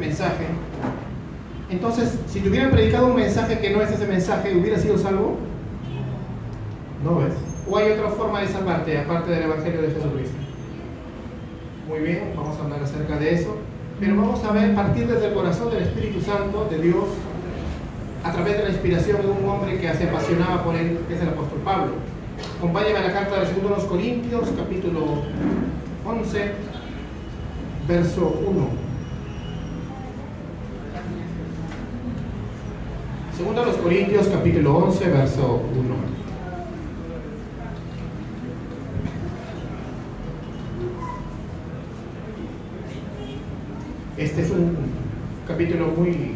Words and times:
mensaje, 0.00 0.46
entonces, 1.70 2.18
si 2.26 2.40
te 2.40 2.48
hubieran 2.48 2.72
predicado 2.72 3.06
un 3.06 3.14
mensaje 3.14 3.60
que 3.60 3.70
no 3.70 3.80
es 3.80 3.92
ese 3.92 4.06
mensaje, 4.06 4.56
¿hubiera 4.56 4.76
sido 4.76 4.98
salvo? 4.98 5.36
No 7.04 7.18
ves. 7.18 7.32
¿O 7.68 7.76
hay 7.76 7.92
otra 7.92 8.10
forma 8.10 8.40
de 8.40 8.48
salvarte 8.48 8.98
aparte 8.98 9.30
del 9.30 9.44
Evangelio 9.44 9.80
de 9.82 9.92
Jesucristo? 9.92 10.36
Muy 11.88 12.00
bien, 12.00 12.32
vamos 12.36 12.58
a 12.58 12.64
hablar 12.64 12.82
acerca 12.82 13.18
de 13.18 13.34
eso. 13.34 13.56
Pero 14.00 14.16
vamos 14.16 14.42
a 14.42 14.50
ver, 14.50 14.74
partir 14.74 15.06
desde 15.06 15.28
el 15.28 15.34
corazón 15.34 15.70
del 15.70 15.84
Espíritu 15.84 16.20
Santo, 16.20 16.66
de 16.68 16.78
Dios, 16.78 17.04
a 18.24 18.32
través 18.32 18.56
de 18.56 18.64
la 18.64 18.70
inspiración 18.70 19.22
de 19.22 19.28
un 19.28 19.48
hombre 19.48 19.78
que 19.78 19.94
se 19.94 20.08
apasionaba 20.08 20.64
por 20.64 20.74
él, 20.74 20.98
que 21.06 21.14
es 21.14 21.22
el 21.22 21.28
apóstol 21.28 21.60
Pablo. 21.64 21.92
Acompáñame 22.58 22.98
a 22.98 23.02
la 23.02 23.12
carta 23.12 23.40
de 23.40 23.46
2 23.46 23.84
Corintios, 23.84 24.48
capítulo 24.56 25.22
11, 26.04 26.50
verso 27.86 28.40
1. 28.44 28.79
Segundo 33.40 33.62
a 33.62 33.64
los 33.64 33.76
Corintios, 33.76 34.28
capítulo 34.28 34.76
11, 34.76 35.08
verso 35.08 35.62
1. 35.72 35.94
Este 44.18 44.42
es 44.42 44.50
un 44.50 44.76
capítulo 45.48 45.86
muy, 45.86 46.34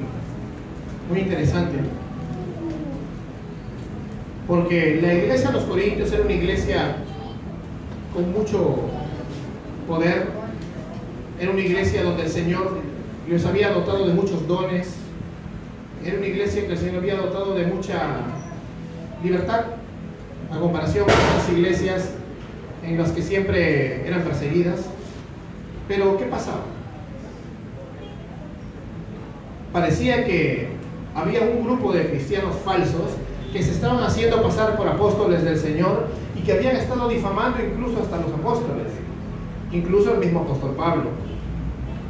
muy 1.11 1.21
interesante. 1.21 1.77
Porque 4.49 4.99
la 5.03 5.13
iglesia 5.13 5.49
de 5.49 5.57
los 5.57 5.65
Corintios 5.65 6.11
era 6.11 6.23
una 6.23 6.33
iglesia 6.33 6.97
con 8.15 8.33
mucho 8.33 8.77
poder. 9.87 10.29
Era 11.39 11.51
una 11.51 11.61
iglesia 11.61 12.03
donde 12.03 12.23
el 12.23 12.31
Señor 12.31 12.79
les 13.29 13.45
había 13.45 13.73
dotado 13.73 14.07
de 14.07 14.15
muchos 14.15 14.49
dones. 14.49 15.04
Era 16.05 16.19
una 16.19 16.27
iglesia 16.27 16.67
que 16.67 16.73
el 16.73 16.79
Señor 16.79 16.97
había 16.97 17.17
dotado 17.17 17.55
de 17.55 17.67
mucha 17.67 17.97
libertad 19.23 19.65
a 20.53 20.59
comparación 20.59 21.07
con 21.07 21.15
otras 21.15 21.49
iglesias 21.51 22.11
en 22.83 22.99
las 22.99 23.11
que 23.13 23.23
siempre 23.23 24.07
eran 24.07 24.23
perseguidas. 24.23 24.81
Pero 25.89 26.19
¿qué 26.19 26.27
pasaba? 26.27 26.61
Parecía 29.73 30.27
que 30.27 30.69
había 31.15 31.41
un 31.41 31.65
grupo 31.65 31.93
de 31.93 32.11
cristianos 32.11 32.55
falsos 32.63 33.13
que 33.51 33.63
se 33.63 33.71
estaban 33.71 34.03
haciendo 34.03 34.43
pasar 34.43 34.77
por 34.77 34.87
apóstoles 34.87 35.43
del 35.43 35.59
Señor 35.59 36.09
y 36.37 36.43
que 36.43 36.53
habían 36.53 36.77
estado 36.77 37.09
difamando 37.09 37.59
incluso 37.65 38.03
hasta 38.03 38.19
los 38.19 38.31
apóstoles, 38.31 38.89
incluso 39.73 40.13
el 40.13 40.19
mismo 40.19 40.41
apóstol 40.41 40.75
Pablo. 40.77 41.05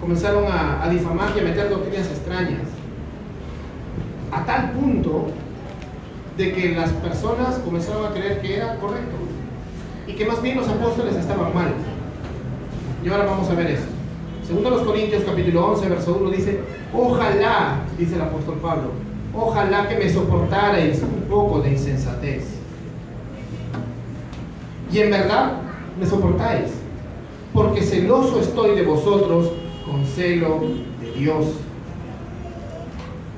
Comenzaron 0.01 0.47
a, 0.51 0.83
a 0.83 0.89
difamar 0.89 1.31
y 1.37 1.41
a 1.41 1.43
meter 1.45 1.71
doctrinas 1.71 2.09
extrañas, 2.09 2.74
a 4.35 4.45
tal 4.45 4.73
punto 4.73 5.27
de 6.37 6.53
que 6.53 6.71
las 6.71 6.91
personas 6.91 7.59
comenzaron 7.59 8.07
a 8.07 8.11
creer 8.11 8.41
que 8.41 8.57
era 8.57 8.77
correcto 8.77 9.17
y 10.07 10.15
que 10.15 10.27
más 10.27 10.43
bien 10.43 10.57
los 10.57 10.69
apóstoles 10.69 11.15
estaban 11.15 11.55
mal. 11.55 11.73
Y 13.05 13.09
ahora 13.09 13.25
vamos 13.25 13.49
a 13.49 13.55
ver 13.55 13.69
eso. 13.69 13.85
Segundo 14.47 14.71
los 14.71 14.83
Corintios 14.83 15.23
capítulo 15.25 15.67
11, 15.73 15.89
verso 15.89 16.19
1 16.21 16.31
dice, 16.31 16.61
ojalá, 16.93 17.81
dice 17.99 18.17
el 18.17 18.23
apóstol 18.23 18.59
Pablo, 18.61 18.91
ojalá 19.35 19.89
que 19.89 19.97
me 19.97 20.09
soportarais 20.11 21.03
un 21.03 21.29
poco 21.29 21.61
de 21.61 21.73
insensatez. 21.73 22.45
Y 24.93 24.99
en 24.99 25.11
verdad 25.11 25.53
me 25.99 26.07
soportáis, 26.07 26.73
porque 27.53 27.83
celoso 27.83 28.41
estoy 28.41 28.75
de 28.75 28.83
vosotros 28.83 29.51
con 29.87 30.05
celo 30.05 30.61
de 31.01 31.13
Dios. 31.13 31.47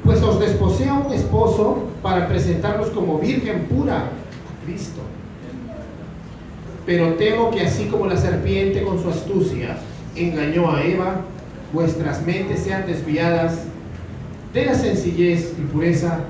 Pues 0.06 0.22
os 0.22 0.38
desposé 0.38 0.88
a 0.88 0.94
un 0.94 1.12
esposo 1.12 1.78
para 2.00 2.28
presentarlos 2.28 2.90
como 2.90 3.18
virgen 3.18 3.64
pura 3.64 3.96
a 3.98 4.64
Cristo. 4.64 5.00
Pero 6.86 7.14
temo 7.14 7.50
que 7.50 7.62
así 7.62 7.86
como 7.86 8.06
la 8.06 8.16
serpiente 8.16 8.84
con 8.84 9.02
su 9.02 9.10
astucia 9.10 9.78
engañó 10.14 10.72
a 10.72 10.84
Eva, 10.84 11.22
vuestras 11.72 12.24
mentes 12.24 12.60
sean 12.60 12.86
desviadas 12.86 13.64
de 14.54 14.66
la 14.66 14.76
sencillez 14.76 15.52
y 15.58 15.62
pureza 15.62 16.20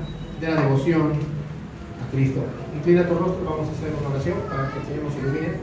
de 0.40 0.48
la 0.48 0.62
devoción 0.62 1.12
a 1.12 2.10
Cristo. 2.10 2.40
Inclina 2.74 3.06
tu 3.06 3.14
rostro, 3.14 3.44
vamos 3.44 3.68
a 3.68 3.72
hacer 3.72 3.92
una 4.00 4.08
oración 4.08 4.38
para 4.48 4.70
que 4.70 4.78
el 4.78 4.86
Señor 4.86 5.04
nos 5.04 5.16
ilumine. 5.18 5.54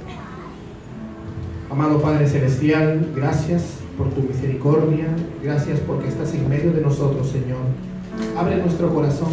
Amado 1.72 2.00
Padre 2.00 2.28
Celestial, 2.28 3.12
gracias 3.16 3.80
por 3.98 4.12
tu 4.12 4.22
misericordia, 4.22 5.08
gracias 5.42 5.80
porque 5.80 6.10
estás 6.10 6.32
en 6.36 6.48
medio 6.48 6.72
de 6.72 6.82
nosotros, 6.82 7.28
Señor. 7.28 7.93
Abre 8.38 8.58
nuestro 8.58 8.94
corazón 8.94 9.30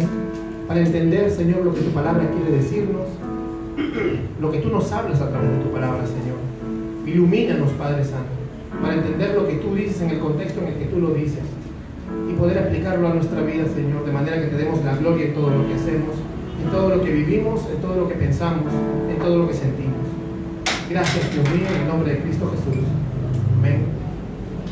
para 0.67 0.81
entender, 0.81 1.29
Señor, 1.31 1.63
lo 1.65 1.73
que 1.73 1.81
tu 1.81 1.91
palabra 1.91 2.29
quiere 2.29 2.57
decirnos, 2.57 3.07
lo 4.39 4.51
que 4.51 4.59
tú 4.59 4.69
nos 4.69 4.91
hablas 4.91 5.21
a 5.21 5.29
través 5.29 5.49
de 5.49 5.57
tu 5.63 5.71
palabra, 5.71 6.03
Señor. 6.05 6.37
Ilumínanos, 7.05 7.71
Padre 7.71 8.03
Santo 8.03 8.41
para 8.81 8.95
entender 8.95 9.35
lo 9.35 9.47
que 9.47 9.55
tú 9.55 9.75
dices 9.75 10.01
en 10.01 10.09
el 10.09 10.19
contexto 10.19 10.61
en 10.61 10.67
el 10.67 10.73
que 10.75 10.85
tú 10.85 10.99
lo 10.99 11.13
dices 11.13 11.43
y 12.29 12.33
poder 12.33 12.59
aplicarlo 12.59 13.07
a 13.07 13.13
nuestra 13.13 13.41
vida, 13.41 13.65
Señor, 13.73 14.05
de 14.05 14.11
manera 14.11 14.41
que 14.41 14.47
te 14.47 14.57
demos 14.57 14.83
la 14.83 14.95
gloria 14.95 15.27
en 15.27 15.33
todo 15.33 15.49
lo 15.49 15.67
que 15.67 15.75
hacemos, 15.75 16.15
en 16.63 16.71
todo 16.71 16.89
lo 16.95 17.03
que 17.03 17.11
vivimos, 17.11 17.61
en 17.73 17.81
todo 17.81 17.95
lo 17.95 18.07
que 18.07 18.15
pensamos, 18.15 18.73
en 19.09 19.17
todo 19.19 19.37
lo 19.37 19.47
que 19.47 19.53
sentimos. 19.53 20.07
Gracias, 20.89 21.33
Dios 21.33 21.49
mío, 21.51 21.67
en 21.73 21.81
el 21.81 21.87
nombre 21.87 22.13
de 22.13 22.19
Cristo 22.19 22.51
Jesús. 22.51 22.83
Amén. 23.59 23.83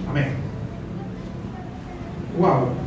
Amén. 0.10 0.28
Wow. 2.38 2.79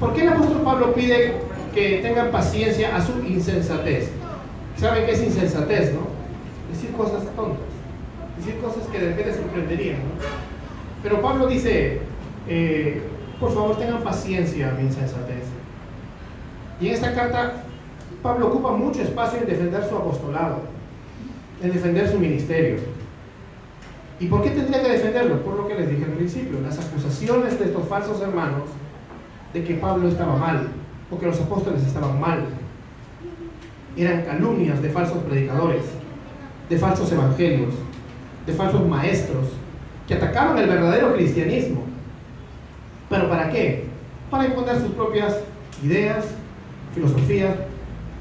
¿Por 0.00 0.14
qué 0.14 0.22
el 0.22 0.28
apóstol 0.28 0.62
Pablo 0.62 0.94
pide 0.94 1.34
que 1.74 1.98
tengan 2.02 2.30
paciencia 2.30 2.96
a 2.96 3.00
su 3.00 3.18
insensatez? 3.24 4.10
¿Saben 4.76 5.06
qué 5.06 5.12
es 5.12 5.22
insensatez, 5.22 5.92
no? 5.92 6.06
Decir 6.70 6.92
cosas 6.92 7.24
tontas 7.34 7.78
decir 8.38 8.60
cosas 8.60 8.86
que 8.90 8.98
de 8.98 9.08
repente 9.10 9.34
sorprenderían. 9.34 9.98
¿no? 9.98 10.24
Pero 11.02 11.20
Pablo 11.20 11.46
dice, 11.46 12.00
eh, 12.48 13.02
por 13.38 13.52
favor 13.52 13.76
tengan 13.76 14.02
paciencia, 14.02 14.72
mi 14.78 14.86
insensatez. 14.86 15.44
Y 16.80 16.88
en 16.88 16.94
esta 16.94 17.14
carta, 17.14 17.64
Pablo 18.22 18.48
ocupa 18.48 18.72
mucho 18.72 19.02
espacio 19.02 19.40
en 19.40 19.46
defender 19.46 19.84
su 19.88 19.96
apostolado, 19.96 20.62
en 21.62 21.72
defender 21.72 22.08
su 22.08 22.18
ministerio. 22.18 22.76
¿Y 24.20 24.26
por 24.26 24.42
qué 24.42 24.50
tendría 24.50 24.82
que 24.82 24.90
defenderlo? 24.90 25.42
Por 25.42 25.54
lo 25.54 25.68
que 25.68 25.74
les 25.74 25.90
dije 25.90 26.04
al 26.04 26.12
principio, 26.12 26.60
las 26.60 26.78
acusaciones 26.78 27.58
de 27.58 27.66
estos 27.66 27.86
falsos 27.86 28.20
hermanos 28.20 28.64
de 29.52 29.64
que 29.64 29.74
Pablo 29.74 30.08
estaba 30.08 30.36
mal, 30.36 30.68
o 31.10 31.18
que 31.18 31.26
los 31.26 31.40
apóstoles 31.40 31.82
estaban 31.84 32.20
mal. 32.20 32.44
Eran 33.96 34.22
calumnias 34.22 34.80
de 34.82 34.90
falsos 34.90 35.18
predicadores, 35.24 35.84
de 36.68 36.78
falsos 36.78 37.10
evangelios, 37.10 37.74
de 38.46 38.52
falsos 38.52 38.86
maestros 38.86 39.48
que 40.06 40.14
atacaban 40.14 40.58
el 40.58 40.68
verdadero 40.68 41.14
cristianismo. 41.14 41.82
¿Pero 43.10 43.28
para 43.28 43.50
qué? 43.50 43.84
Para 44.30 44.46
imponer 44.46 44.78
sus 44.80 44.92
propias 44.92 45.40
ideas, 45.82 46.26
filosofías, 46.94 47.56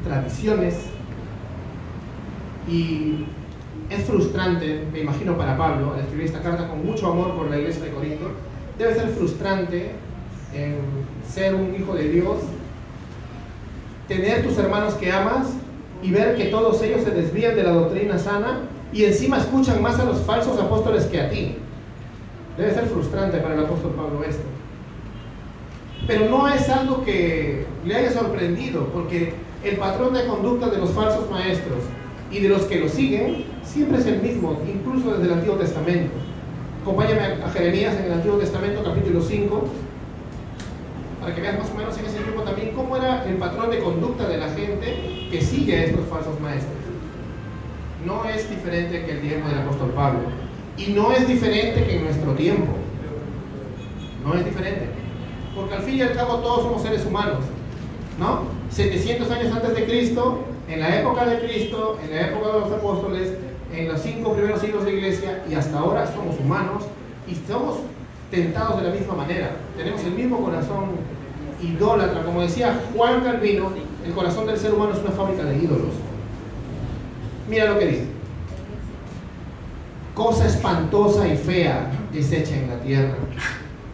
tradiciones. 0.04 0.76
Y 2.68 3.26
es 3.90 4.04
frustrante, 4.06 4.86
me 4.92 5.02
imagino 5.02 5.38
para 5.38 5.58
Pablo, 5.58 5.94
al 5.94 6.02
escribir 6.02 6.26
esta 6.26 6.42
carta 6.42 6.68
con 6.68 6.86
mucho 6.86 7.12
amor 7.12 7.36
por 7.36 7.50
la 7.50 7.58
iglesia 7.58 7.86
de 7.86 7.92
Corinto, 7.92 8.32
debe 8.78 8.94
ser 8.94 9.10
frustrante 9.10 9.92
en 10.54 10.76
ser 11.28 11.56
un 11.56 11.76
hijo 11.76 11.94
de 11.94 12.10
Dios, 12.10 12.38
tener 14.08 14.44
tus 14.44 14.58
hermanos 14.58 14.94
que 14.96 15.12
amas 15.12 15.48
y 16.02 16.12
ver 16.12 16.36
que 16.36 16.46
todos 16.46 16.82
ellos 16.82 17.02
se 17.04 17.12
desvían 17.12 17.56
de 17.56 17.64
la 17.64 17.72
doctrina 17.72 18.18
sana 18.18 18.62
y 18.94 19.04
encima 19.06 19.38
escuchan 19.38 19.82
más 19.82 20.00
a 20.00 20.06
los 20.06 20.22
falsos 20.22 20.60
apóstoles 20.60 21.06
que 21.06 21.20
a 21.20 21.30
ti. 21.30 21.58
Debe 22.58 22.74
ser 22.74 22.86
frustrante 22.86 23.38
para 23.38 23.56
el 23.56 23.66
apóstol 23.66 23.92
Pablo 23.92 24.24
esto. 24.24 24.44
Pero 26.08 26.30
no 26.30 26.48
es 26.48 26.70
algo 26.70 27.04
que 27.04 27.66
le 27.86 27.96
haya 27.96 28.12
sorprendido, 28.12 28.88
porque 28.88 29.34
el 29.64 29.78
patrón 29.78 30.14
de 30.14 30.26
conducta 30.26 30.70
de 30.70 30.78
los 30.78 30.92
falsos 30.92 31.30
maestros 31.30 31.80
y 32.32 32.40
de 32.40 32.50
los 32.50 32.64
que 32.64 32.80
lo 32.80 32.88
siguen 32.88 33.46
siempre 33.64 33.98
es 33.98 34.06
el 34.06 34.22
mismo, 34.22 34.60
incluso 34.68 35.12
desde 35.12 35.26
el 35.26 35.34
Antiguo 35.34 35.58
Testamento. 35.58 36.14
Acompáñame 36.82 37.44
a 37.44 37.50
Jeremías 37.50 37.96
en 38.00 38.06
el 38.06 38.14
Antiguo 38.14 38.38
Testamento, 38.38 38.84
capítulo 38.84 39.22
5, 39.22 39.64
para 41.28 41.36
que 41.36 41.42
veas 41.42 41.60
más 41.60 41.70
o 41.70 41.74
menos 41.76 41.98
en 41.98 42.06
ese 42.06 42.20
tiempo 42.20 42.42
también 42.42 42.72
cómo 42.74 42.96
era 42.96 43.26
el 43.28 43.36
patrón 43.36 43.70
de 43.70 43.80
conducta 43.80 44.30
de 44.30 44.38
la 44.38 44.48
gente 44.50 45.28
que 45.30 45.42
sigue 45.42 45.76
a 45.76 45.84
estos 45.84 46.06
falsos 46.08 46.40
maestros 46.40 46.78
no 48.06 48.24
es 48.26 48.50
diferente 48.50 49.06
que 49.06 49.12
el 49.12 49.22
tiempo 49.22 49.50
del 49.50 49.60
apóstol 49.60 49.90
Pablo. 49.90 50.22
Y 50.78 50.94
no 50.94 51.12
es 51.12 51.28
diferente 51.28 51.84
que 51.84 51.98
en 51.98 52.06
nuestro 52.06 52.32
tiempo. 52.34 52.74
No 54.24 54.36
es 54.36 54.46
diferente. 54.46 54.88
Porque 55.54 55.76
al 55.76 55.82
fin 55.82 55.96
y 55.98 56.02
al 56.02 56.14
cabo 56.14 56.38
todos 56.38 56.64
somos 56.64 56.82
seres 56.82 57.06
humanos. 57.06 57.44
¿No? 58.18 58.44
700 58.70 59.30
años 59.30 59.54
antes 59.54 59.76
de 59.76 59.86
Cristo, 59.86 60.46
en 60.70 60.80
la 60.80 61.00
época 61.00 61.26
de 61.26 61.40
Cristo, 61.40 62.00
en 62.04 62.16
la 62.16 62.28
época 62.28 62.48
de 62.48 62.60
los 62.62 62.72
apóstoles, 62.72 63.34
en 63.74 63.88
los 63.90 64.00
cinco 64.02 64.34
primeros 64.34 64.62
siglos 64.62 64.86
de 64.86 64.94
iglesia 64.94 65.44
y 65.50 65.56
hasta 65.56 65.78
ahora 65.78 66.08
somos 66.08 66.40
humanos 66.40 66.84
y 67.28 67.36
somos 67.48 67.80
tentados 68.32 68.82
de 68.82 68.90
la 68.90 68.96
misma 68.96 69.16
manera. 69.16 69.52
Tenemos 69.76 70.04
el 70.04 70.12
mismo 70.12 70.44
corazón 70.44 70.96
idólatra. 71.62 72.24
Como 72.24 72.42
decía 72.42 72.82
Juan 72.94 73.22
Calvino, 73.22 73.72
el 74.06 74.14
corazón 74.14 74.48
del 74.48 74.58
ser 74.58 74.74
humano 74.74 74.94
es 74.94 75.00
una 75.00 75.12
fábrica 75.12 75.44
de 75.44 75.58
ídolos. 75.58 75.94
Mira 77.50 77.66
lo 77.66 77.80
que 77.80 77.88
dice. 77.88 78.06
Cosa 80.14 80.48
espantosa 80.48 81.28
y 81.28 81.38
fea 81.38 81.92
es 82.14 82.32
hecha 82.32 82.56
en 82.56 82.70
la 82.70 82.80
tierra. 82.80 83.16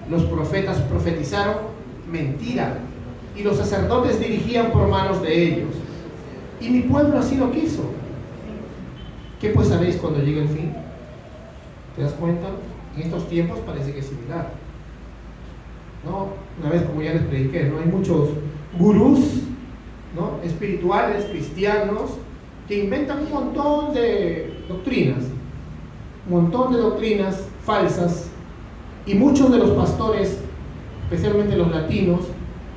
Los 0.09 0.23
profetas 0.23 0.77
profetizaron 0.79 1.55
mentira 2.09 2.77
y 3.35 3.43
los 3.43 3.57
sacerdotes 3.57 4.19
dirigían 4.19 4.71
por 4.71 4.87
manos 4.87 5.21
de 5.21 5.43
ellos. 5.43 5.69
Y 6.61 6.69
mi 6.69 6.81
pueblo 6.81 7.17
así 7.19 7.35
lo 7.35 7.51
quiso. 7.51 7.83
¿Qué 9.41 9.49
pues 9.49 9.71
haréis 9.71 9.97
cuando 9.97 10.19
llegue 10.19 10.43
el 10.43 10.49
fin? 10.49 10.73
¿Te 11.95 12.03
das 12.03 12.13
cuenta? 12.13 12.47
En 12.95 13.01
estos 13.01 13.27
tiempos 13.27 13.59
parece 13.65 13.91
que 13.91 13.99
es 13.99 14.05
similar. 14.05 14.51
¿No? 16.05 16.29
Una 16.61 16.69
vez 16.69 16.83
como 16.83 17.01
ya 17.01 17.13
les 17.13 17.23
prediqué, 17.23 17.65
¿no? 17.65 17.79
Hay 17.79 17.85
muchos 17.85 18.29
gurús 18.77 19.19
¿no? 20.15 20.39
espirituales, 20.43 21.25
cristianos, 21.25 22.11
que 22.67 22.83
inventan 22.83 23.19
un 23.25 23.31
montón 23.31 23.93
de 23.93 24.53
doctrinas, 24.67 25.23
un 26.27 26.41
montón 26.41 26.73
de 26.73 26.79
doctrinas 26.79 27.47
falsas, 27.63 28.29
y 29.05 29.15
muchos 29.15 29.51
de 29.51 29.57
los 29.57 29.71
pastores, 29.71 30.39
especialmente 31.03 31.57
los 31.57 31.69
latinos, 31.71 32.21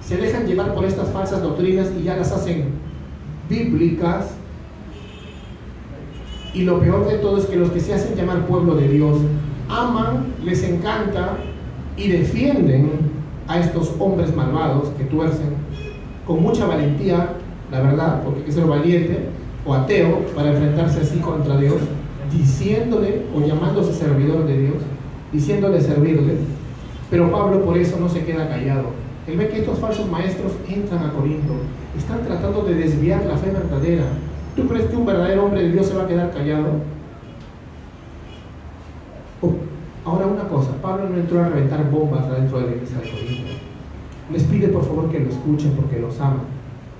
se 0.01 0.17
dejan 0.17 0.47
llevar 0.47 0.75
por 0.75 0.85
estas 0.85 1.11
falsas 1.11 1.43
doctrinas 1.43 1.91
y 1.99 2.05
ya 2.05 2.17
las 2.17 2.33
hacen 2.33 2.71
bíblicas. 3.49 4.33
Y 6.53 6.63
lo 6.63 6.81
peor 6.81 7.07
de 7.09 7.19
todo 7.19 7.39
es 7.39 7.47
que 7.47 7.57
los 7.57 7.71
que 7.71 7.81
se 7.81 7.95
hacen 7.95 8.17
llamar 8.17 8.47
pueblo 8.47 8.75
de 8.75 8.89
Dios 8.89 9.19
aman, 9.69 10.27
les 10.45 10.63
encanta 10.65 11.37
y 11.97 12.09
defienden 12.09 13.16
a 13.49 13.61
estos 13.61 13.95
hombres 13.99 14.35
malvados 14.35 14.89
que 14.99 15.05
tuercen 15.05 15.55
con 16.27 16.43
mucha 16.43 16.67
valentía, 16.67 17.35
la 17.71 17.81
verdad, 17.81 18.23
porque 18.25 18.41
hay 18.41 18.47
que 18.47 18.53
ser 18.53 18.65
valiente 18.65 19.29
o 19.65 19.75
ateo 19.75 20.27
para 20.35 20.51
enfrentarse 20.51 21.01
así 21.01 21.19
contra 21.19 21.57
Dios, 21.59 21.77
diciéndole 22.33 23.23
o 23.35 23.41
llamándose 23.41 23.93
servidor 23.93 24.47
de 24.47 24.59
Dios, 24.59 24.77
diciéndole 25.33 25.81
servirle. 25.81 26.35
Pero 27.11 27.31
Pablo 27.31 27.65
por 27.65 27.79
eso 27.79 27.99
no 28.01 28.09
se 28.09 28.25
queda 28.25 28.49
callado. 28.49 28.91
Él 29.27 29.37
ve 29.37 29.49
que 29.49 29.59
estos 29.59 29.79
falsos 29.79 30.09
maestros 30.09 30.53
entran 30.69 31.05
a 31.05 31.13
Corinto, 31.13 31.55
están 31.97 32.23
tratando 32.25 32.63
de 32.63 32.75
desviar 32.75 33.25
la 33.25 33.37
fe 33.37 33.51
verdadera. 33.51 34.05
¿Tú 34.55 34.67
crees 34.69 34.87
que 34.87 34.97
un 34.97 35.07
verdadero 35.07 35.45
hombre 35.45 35.63
de 35.63 35.73
Dios 35.73 35.87
se 35.87 35.95
va 35.95 36.05
a 36.05 36.09
quedar 36.09 36.33
callado? 36.33 36.81
Ahora 40.07 40.27
una 40.27 40.49
cosa, 40.49 40.71
Pablo 40.81 41.09
no 41.09 41.17
entró 41.17 41.43
a 41.43 41.49
reventar 41.49 41.91
bombas 41.91 42.31
dentro 42.31 42.61
de 42.61 42.67
la 42.67 42.73
iglesia 42.77 42.99
de 42.99 43.11
Corinto. 43.11 43.53
Les 44.33 44.45
pide 44.45 44.69
por 44.69 44.85
favor 44.85 45.11
que 45.11 45.21
lo 45.21 45.31
escuchen 45.31 45.73
porque 45.73 45.99
los 45.99 46.19
ama. 46.21 46.45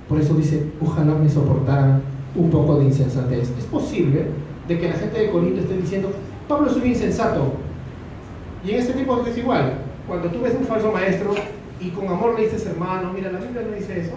Por 0.09 0.19
eso 0.19 0.33
dice, 0.33 0.71
ojalá 0.81 1.13
me 1.15 1.29
soportaran 1.29 2.01
un 2.35 2.49
poco 2.49 2.79
de 2.79 2.85
insensatez. 2.85 3.51
Es 3.57 3.65
posible 3.65 4.27
de 4.67 4.79
que 4.79 4.89
la 4.89 4.95
gente 4.95 5.19
de 5.19 5.31
Corinto 5.31 5.61
esté 5.61 5.77
diciendo, 5.77 6.11
Pablo 6.47 6.69
es 6.69 6.75
un 6.75 6.85
insensato. 6.85 7.53
Y 8.65 8.71
en 8.71 8.79
este 8.79 8.93
tipo 8.93 9.25
es 9.25 9.37
igual. 9.37 9.73
Cuando 10.05 10.29
tú 10.29 10.41
ves 10.41 10.55
un 10.59 10.65
falso 10.65 10.91
maestro 10.91 11.33
y 11.79 11.89
con 11.89 12.07
amor 12.07 12.35
le 12.37 12.45
dices, 12.45 12.65
hermano, 12.65 13.11
mira, 13.13 13.31
la 13.31 13.39
Biblia 13.39 13.63
no 13.69 13.75
dice 13.75 14.01
eso. 14.01 14.13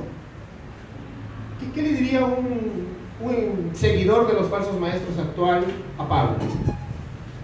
¿Qué, 1.75 1.83
le 1.83 1.93
diría 1.93 2.25
un, 2.25 2.87
un 3.23 3.71
seguidor 3.75 4.27
de 4.27 4.33
los 4.35 4.49
falsos 4.49 4.79
maestros 4.81 5.17
actual 5.19 5.65
a 5.99 6.09
Pablo? 6.09 6.37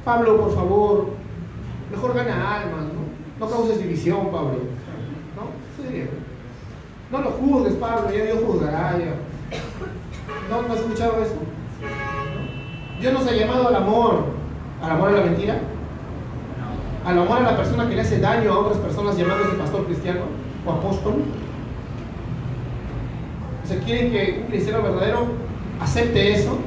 Pablo, 0.04 0.40
por 0.40 0.54
favor, 0.54 1.16
mejor 1.91 2.15
gana 2.15 2.56
almas, 2.56 2.85
¿no? 2.85 3.06
No 3.38 3.50
causes 3.50 3.79
división, 3.83 4.31
Pablo. 4.31 4.59
¿No? 5.37 5.50
Sí, 5.77 6.05
no 7.11 7.21
lo 7.21 7.31
juzgues, 7.33 7.75
Pablo, 7.75 8.11
ya 8.11 8.25
Dios 8.25 8.38
juzgará. 8.44 8.99
¿No, 10.50 10.62
¿No 10.62 10.73
has 10.73 10.81
escuchado 10.81 11.23
eso? 11.23 11.37
Dios 13.00 13.12
nos 13.12 13.27
ha 13.27 13.33
llamado 13.33 13.69
al 13.69 13.77
amor. 13.77 14.25
¿Al 14.83 14.91
amor 14.91 15.09
a 15.11 15.12
la 15.12 15.23
mentira? 15.23 15.59
¿Al 17.05 17.19
amor 17.19 17.38
a 17.38 17.43
la 17.43 17.56
persona 17.56 17.89
que 17.89 17.94
le 17.94 18.00
hace 18.00 18.19
daño 18.19 18.53
a 18.53 18.59
otras 18.59 18.79
personas 18.79 19.17
llamándose 19.17 19.56
pastor 19.56 19.87
cristiano 19.87 20.23
o 20.67 20.71
apóstol? 20.73 21.15
O 23.65 23.69
sea, 23.69 23.79
quieren 23.81 24.11
que 24.11 24.41
un 24.43 24.49
cristiano 24.49 24.82
verdadero 24.82 25.27
acepte 25.81 26.32
eso, 26.32 26.59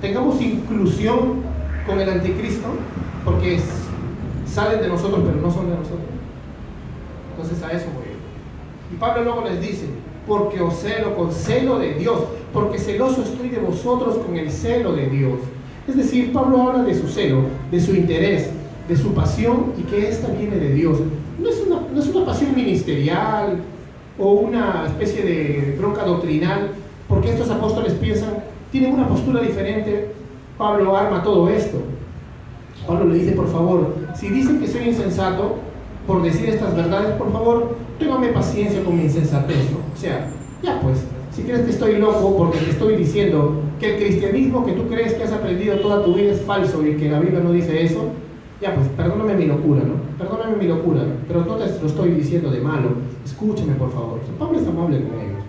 tengamos 0.00 0.40
inclusión 0.40 1.42
con 1.86 2.00
el 2.00 2.08
anticristo, 2.08 2.68
porque 3.24 3.60
salen 4.54 4.80
de 4.80 4.88
nosotros 4.88 5.20
pero 5.24 5.40
no 5.40 5.50
son 5.50 5.68
de 5.68 5.76
nosotros. 5.76 6.00
Entonces 7.30 7.62
a 7.62 7.72
eso 7.72 7.86
voy. 7.94 8.14
Y 8.92 8.96
Pablo 8.96 9.24
luego 9.24 9.44
les 9.44 9.60
dice, 9.60 9.86
porque 10.26 10.60
os 10.60 10.74
celo 10.74 11.16
con 11.16 11.32
celo 11.32 11.78
de 11.78 11.94
Dios, 11.94 12.20
porque 12.52 12.78
celoso 12.78 13.22
estoy 13.22 13.48
de 13.48 13.58
vosotros 13.58 14.18
con 14.18 14.36
el 14.36 14.50
celo 14.50 14.92
de 14.92 15.08
Dios. 15.08 15.40
Es 15.88 15.96
decir, 15.96 16.32
Pablo 16.32 16.62
habla 16.62 16.84
de 16.84 16.94
su 16.94 17.08
celo, 17.08 17.42
de 17.70 17.80
su 17.80 17.94
interés, 17.94 18.50
de 18.88 18.96
su 18.96 19.12
pasión 19.12 19.72
y 19.78 19.82
que 19.82 20.08
esta 20.08 20.28
viene 20.28 20.56
de 20.56 20.72
Dios. 20.72 20.98
No 21.38 21.48
es 21.48 21.60
una, 21.66 21.80
no 21.92 22.00
es 22.00 22.08
una 22.08 22.24
pasión 22.24 22.54
ministerial 22.54 23.58
o 24.18 24.32
una 24.32 24.84
especie 24.86 25.22
de 25.22 25.76
bronca 25.76 26.04
doctrinal, 26.04 26.70
porque 27.08 27.30
estos 27.30 27.50
apóstoles 27.50 27.94
piensan, 27.94 28.44
tienen 28.70 28.94
una 28.94 29.08
postura 29.08 29.40
diferente. 29.40 30.12
Pablo 30.56 30.96
arma 30.96 31.22
todo 31.22 31.48
esto. 31.48 31.78
Pablo 32.86 33.06
le 33.06 33.18
dice, 33.18 33.32
por 33.32 33.48
favor, 33.48 33.94
si 34.14 34.28
dicen 34.28 34.60
que 34.60 34.68
soy 34.68 34.88
insensato 34.88 35.56
por 36.06 36.22
decir 36.22 36.48
estas 36.48 36.76
verdades, 36.76 37.12
por 37.16 37.32
favor, 37.32 37.76
téngame 37.98 38.28
paciencia 38.28 38.84
con 38.84 38.96
mi 38.96 39.04
insensatez, 39.04 39.70
¿no? 39.70 39.78
O 39.92 39.96
sea, 39.96 40.28
ya 40.62 40.80
pues, 40.80 41.04
si 41.32 41.42
crees 41.42 41.62
que 41.62 41.70
estoy 41.70 41.98
loco 41.98 42.36
porque 42.36 42.58
te 42.58 42.70
estoy 42.70 42.96
diciendo 42.96 43.62
que 43.80 43.94
el 43.94 44.02
cristianismo 44.02 44.64
que 44.64 44.72
tú 44.72 44.86
crees 44.88 45.14
que 45.14 45.24
has 45.24 45.32
aprendido 45.32 45.76
toda 45.76 46.04
tu 46.04 46.14
vida 46.14 46.32
es 46.32 46.42
falso 46.42 46.86
y 46.86 46.96
que 46.96 47.10
la 47.10 47.20
Biblia 47.20 47.40
no 47.40 47.52
dice 47.52 47.82
eso, 47.82 48.10
ya 48.60 48.74
pues, 48.74 48.86
perdóname 48.88 49.34
mi 49.34 49.46
locura, 49.46 49.82
¿no? 49.82 49.94
Perdóname 50.18 50.56
mi 50.56 50.68
locura, 50.68 51.02
pero 51.26 51.44
no 51.44 51.56
te 51.56 51.66
lo 51.66 51.86
estoy 51.86 52.10
diciendo 52.10 52.50
de 52.50 52.60
malo, 52.60 52.90
escúchame 53.24 53.74
por 53.74 53.90
favor. 53.92 54.20
Pablo 54.38 54.58
es 54.58 54.66
amable 54.66 55.02
con 55.02 55.20
ellos. 55.20 55.44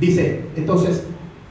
Dice, 0.00 0.44
entonces, 0.56 1.04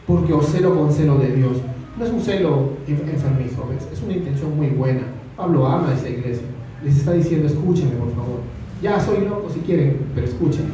porque 0.06 0.34
os 0.34 0.48
celo 0.48 0.76
con 0.76 0.92
celo 0.92 1.18
de 1.18 1.32
Dios. 1.32 1.58
No 1.98 2.06
es 2.06 2.12
un 2.12 2.22
celo 2.22 2.70
enfermizo, 2.88 3.70
es 3.92 4.02
una 4.02 4.14
intención 4.14 4.56
muy 4.58 4.70
buena. 4.70 5.04
Pablo 5.38 5.68
ama 5.68 5.90
a 5.90 5.94
esa 5.94 6.10
iglesia 6.10 6.48
les 6.84 6.98
está 6.98 7.14
diciendo, 7.14 7.48
escúchenme 7.48 7.96
por 7.96 8.10
favor. 8.10 8.40
Ya 8.82 9.00
soy 9.00 9.26
loco 9.26 9.50
si 9.50 9.60
quieren, 9.62 9.98
pero 10.14 10.28
escúchenme. 10.28 10.72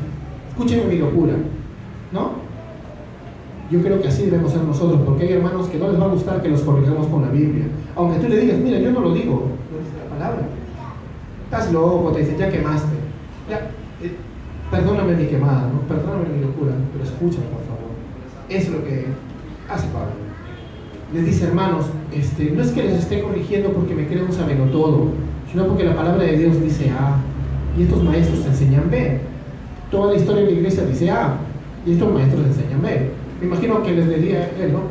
Escúchenme 0.50 0.86
mi 0.86 0.98
locura. 0.98 1.34
¿No? 2.12 2.32
Yo 3.70 3.82
creo 3.84 4.01
que 4.01 4.08
así 4.08 4.25
debemos 4.25 4.51
ser 4.51 4.63
nosotros, 4.63 5.01
porque 5.05 5.25
hay 5.25 5.34
hermanos 5.34 5.67
que 5.67 5.77
no 5.77 5.91
les 5.91 6.01
va 6.01 6.05
a 6.05 6.10
gustar 6.10 6.41
que 6.41 6.50
los 6.50 6.62
corrijamos 6.62 7.08
con 7.08 7.22
la 7.22 7.29
Biblia. 7.29 7.65
Aunque 7.96 8.20
tú 8.20 8.27
le 8.27 8.38
digas, 8.38 8.58
mira, 8.58 8.79
yo 8.79 8.91
no 8.91 9.01
lo 9.01 9.13
digo, 9.13 9.51
no 9.72 9.79
es 9.79 10.03
la 10.03 10.15
palabra. 10.15 10.48
Estás 11.46 11.72
loco, 11.72 12.12
te 12.12 12.22
dicen, 12.22 12.38
ya 12.38 12.50
quemaste. 12.50 12.96
Eh, 14.01 14.15
perdóname 14.72 15.15
mi 15.15 15.25
quemada, 15.27 15.70
¿no? 15.72 15.82
Perdóname 15.82 16.29
mi 16.29 16.41
locura, 16.41 16.74
pero 16.91 17.03
escúchame 17.03 17.46
por 17.46 17.62
favor. 17.62 17.91
Es 18.50 18.70
lo 18.70 18.84
que 18.84 19.05
hace 19.70 19.88
Pablo. 19.89 20.28
Les 21.13 21.25
dice, 21.25 21.46
hermanos, 21.46 21.86
este, 22.13 22.51
no 22.51 22.62
es 22.62 22.72
que 22.72 22.84
les 22.84 22.94
esté 22.94 23.22
corrigiendo 23.22 23.72
porque 23.72 23.96
me 23.96 24.08
creen 24.08 24.25
un 24.25 24.72
todo 24.72 25.08
sino 25.51 25.66
porque 25.66 25.84
la 25.84 25.96
palabra 25.96 26.24
de 26.24 26.38
Dios 26.38 26.62
dice 26.62 26.92
A 26.92 27.18
y 27.78 27.84
estos 27.84 28.04
maestros 28.04 28.46
enseñan 28.46 28.89
B. 28.89 29.20
Toda 29.89 30.13
la 30.13 30.20
historia 30.20 30.44
de 30.44 30.51
la 30.51 30.58
iglesia 30.58 30.84
dice 30.84 31.10
A 31.10 31.38
y 31.86 31.94
estos 31.94 32.13
maestros 32.13 32.46
enseñan 32.46 32.82
B. 32.82 33.12
Me 33.39 33.48
imagino 33.48 33.82
que 33.82 33.92
les 33.92 34.08
diría 34.08 34.51
él, 34.60 34.74
¿no? 34.74 34.82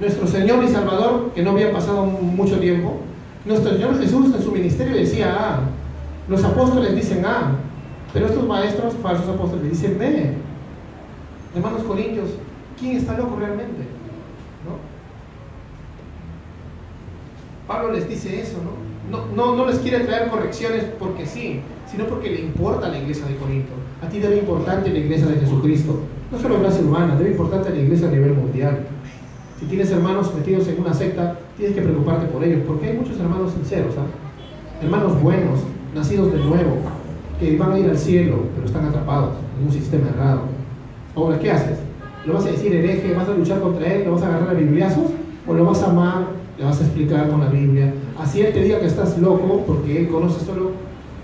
Nuestro 0.00 0.26
Señor 0.26 0.64
y 0.64 0.68
Salvador, 0.68 1.32
que 1.34 1.42
no 1.42 1.52
había 1.52 1.72
pasado 1.72 2.04
mucho 2.06 2.58
tiempo, 2.58 3.00
nuestro 3.44 3.72
Señor 3.72 3.98
Jesús 3.98 4.34
en 4.34 4.42
su 4.42 4.52
ministerio 4.52 4.96
decía 4.96 5.34
A. 5.34 5.60
Los 6.28 6.44
apóstoles 6.44 6.94
dicen 6.94 7.24
A, 7.24 7.52
pero 8.12 8.26
estos 8.26 8.46
maestros, 8.46 8.94
falsos 9.02 9.28
apóstoles, 9.28 9.70
dicen 9.70 9.98
B. 9.98 10.34
Hermanos 11.54 11.82
Corintios, 11.84 12.30
¿quién 12.78 12.96
está 12.96 13.16
loco 13.16 13.36
realmente? 13.38 13.82
¿No? 14.64 14.98
Pablo 17.68 17.92
les 17.92 18.08
dice 18.08 18.40
eso, 18.40 18.56
¿no? 18.64 18.88
no, 19.36 19.54
no, 19.54 19.66
les 19.66 19.78
quiere 19.78 20.00
traer 20.00 20.28
correcciones 20.28 20.84
porque 20.98 21.26
sí, 21.26 21.60
sino 21.86 22.04
porque 22.06 22.30
le 22.30 22.40
importa 22.40 22.88
la 22.88 22.98
iglesia 22.98 23.26
de 23.26 23.36
Corinto. 23.36 23.72
A 24.02 24.08
ti 24.08 24.18
debe 24.18 24.38
importarte 24.38 24.90
la 24.90 24.98
iglesia 24.98 25.26
de 25.26 25.36
Jesucristo. 25.36 26.00
No 26.32 26.38
solo 26.38 26.60
clase 26.60 26.82
humana, 26.82 27.16
debe 27.16 27.30
importarte 27.30 27.70
la 27.70 27.80
iglesia 27.80 28.08
a 28.08 28.10
nivel 28.10 28.34
mundial. 28.34 28.86
Si 29.60 29.66
tienes 29.66 29.90
hermanos 29.90 30.34
metidos 30.34 30.66
en 30.68 30.80
una 30.80 30.94
secta, 30.94 31.38
tienes 31.56 31.74
que 31.74 31.82
preocuparte 31.82 32.26
por 32.26 32.42
ellos, 32.42 32.60
porque 32.66 32.88
hay 32.88 32.96
muchos 32.96 33.18
hermanos 33.20 33.52
sinceros, 33.52 33.94
¿ah? 33.98 34.82
hermanos 34.82 35.20
buenos, 35.20 35.60
nacidos 35.94 36.32
de 36.32 36.38
nuevo, 36.38 36.76
que 37.38 37.56
van 37.56 37.72
a 37.72 37.78
ir 37.78 37.90
al 37.90 37.98
cielo, 37.98 38.44
pero 38.54 38.66
están 38.66 38.86
atrapados 38.86 39.34
en 39.58 39.66
un 39.66 39.72
sistema 39.72 40.08
errado. 40.08 40.42
Ahora, 41.16 41.38
¿qué 41.38 41.50
haces? 41.50 41.78
¿Lo 42.24 42.34
vas 42.34 42.46
a 42.46 42.50
decir 42.50 42.74
hereje? 42.74 43.14
¿Vas 43.14 43.28
a 43.28 43.34
luchar 43.34 43.60
contra 43.60 43.92
él? 43.92 44.04
¿Lo 44.04 44.12
vas 44.12 44.22
a 44.22 44.28
agarrar 44.28 44.50
a 44.50 44.54
bibliazos? 44.54 45.10
¿O 45.46 45.54
lo 45.54 45.64
vas 45.64 45.82
a 45.82 45.90
amar? 45.90 46.37
¿Le 46.58 46.64
vas 46.64 46.80
a 46.80 46.84
explicar 46.84 47.28
con 47.28 47.40
la 47.40 47.48
Biblia? 47.48 47.92
así 48.18 48.40
Él 48.40 48.52
te 48.52 48.62
diga 48.62 48.80
que 48.80 48.86
estás 48.86 49.16
loco, 49.18 49.64
porque 49.66 50.00
Él 50.00 50.08
conoce 50.08 50.44
solo, 50.44 50.72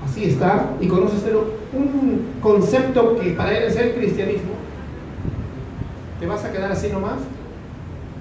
así 0.04 0.24
está, 0.24 0.70
y 0.80 0.86
conoce 0.86 1.18
solo 1.18 1.46
un 1.72 2.22
concepto 2.40 3.18
que 3.18 3.30
para 3.30 3.56
Él 3.56 3.64
es 3.64 3.76
el 3.76 3.94
cristianismo, 3.94 4.52
¿te 6.20 6.26
vas 6.26 6.44
a 6.44 6.52
quedar 6.52 6.70
así 6.70 6.88
nomás? 6.88 7.18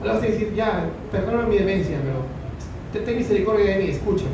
O 0.02 0.06
le 0.06 0.12
vas 0.12 0.24
a 0.24 0.26
decir, 0.26 0.54
ya, 0.56 0.90
perdóname 1.12 1.50
mi 1.50 1.58
demencia, 1.60 1.98
pero 2.04 3.06
ten 3.06 3.18
misericordia 3.18 3.78
de 3.78 3.84
mí, 3.84 3.90
escúchame. 3.92 4.32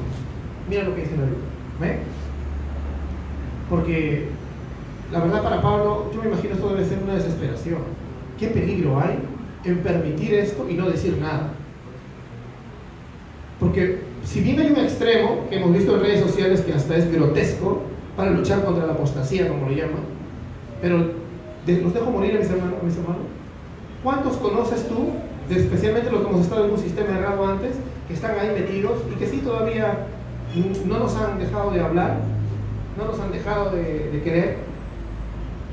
Mira 0.69 0.83
lo 0.83 0.95
que 0.95 1.01
dice 1.01 1.17
la 1.17 1.23
Biblia. 1.23 1.39
¿Ve? 1.79 1.99
Porque 3.69 4.29
la 5.11 5.19
verdad 5.19 5.43
para 5.43 5.61
Pablo, 5.61 6.11
yo 6.13 6.21
me 6.21 6.29
imagino 6.29 6.53
esto 6.53 6.69
debe 6.69 6.85
ser 6.85 6.99
una 7.03 7.15
desesperación. 7.15 7.79
¿Qué 8.37 8.47
peligro 8.47 8.99
hay 8.99 9.19
en 9.65 9.79
permitir 9.79 10.33
esto 10.33 10.67
y 10.69 10.73
no 10.73 10.89
decir 10.89 11.17
nada? 11.19 11.48
Porque 13.59 13.99
si 14.23 14.41
bien 14.41 14.59
hay 14.59 14.71
un 14.71 14.77
extremo 14.77 15.47
que 15.49 15.57
hemos 15.57 15.73
visto 15.73 15.95
en 15.95 16.01
redes 16.01 16.21
sociales 16.21 16.61
que 16.61 16.73
hasta 16.73 16.95
es 16.95 17.11
grotesco 17.11 17.81
para 18.15 18.31
luchar 18.31 18.63
contra 18.63 18.85
la 18.85 18.93
apostasía, 18.93 19.47
como 19.47 19.69
lo 19.69 19.75
llaman, 19.75 20.01
pero 20.81 20.97
los 21.67 21.93
dejo 21.93 22.09
morir 22.09 22.35
a 22.35 22.39
mis 22.39 22.49
hermanos, 22.49 22.83
mis 22.83 22.95
hermanos. 22.95 23.23
¿Cuántos 24.03 24.37
conoces 24.37 24.87
tú, 24.87 25.09
especialmente 25.49 26.09
los 26.09 26.21
que 26.21 26.29
hemos 26.29 26.41
estado 26.41 26.65
en 26.65 26.71
un 26.71 26.77
sistema 26.77 27.17
errado 27.17 27.45
antes, 27.45 27.75
que 28.07 28.13
están 28.13 28.39
ahí 28.39 28.49
metidos 28.49 28.99
y 29.11 29.19
que 29.19 29.27
sí 29.27 29.37
todavía 29.37 30.05
no 30.87 30.99
nos 30.99 31.15
han 31.15 31.37
dejado 31.37 31.71
de 31.71 31.81
hablar, 31.81 32.17
no 32.97 33.05
nos 33.05 33.19
han 33.19 33.31
dejado 33.31 33.71
de, 33.71 34.21
querer 34.23 34.57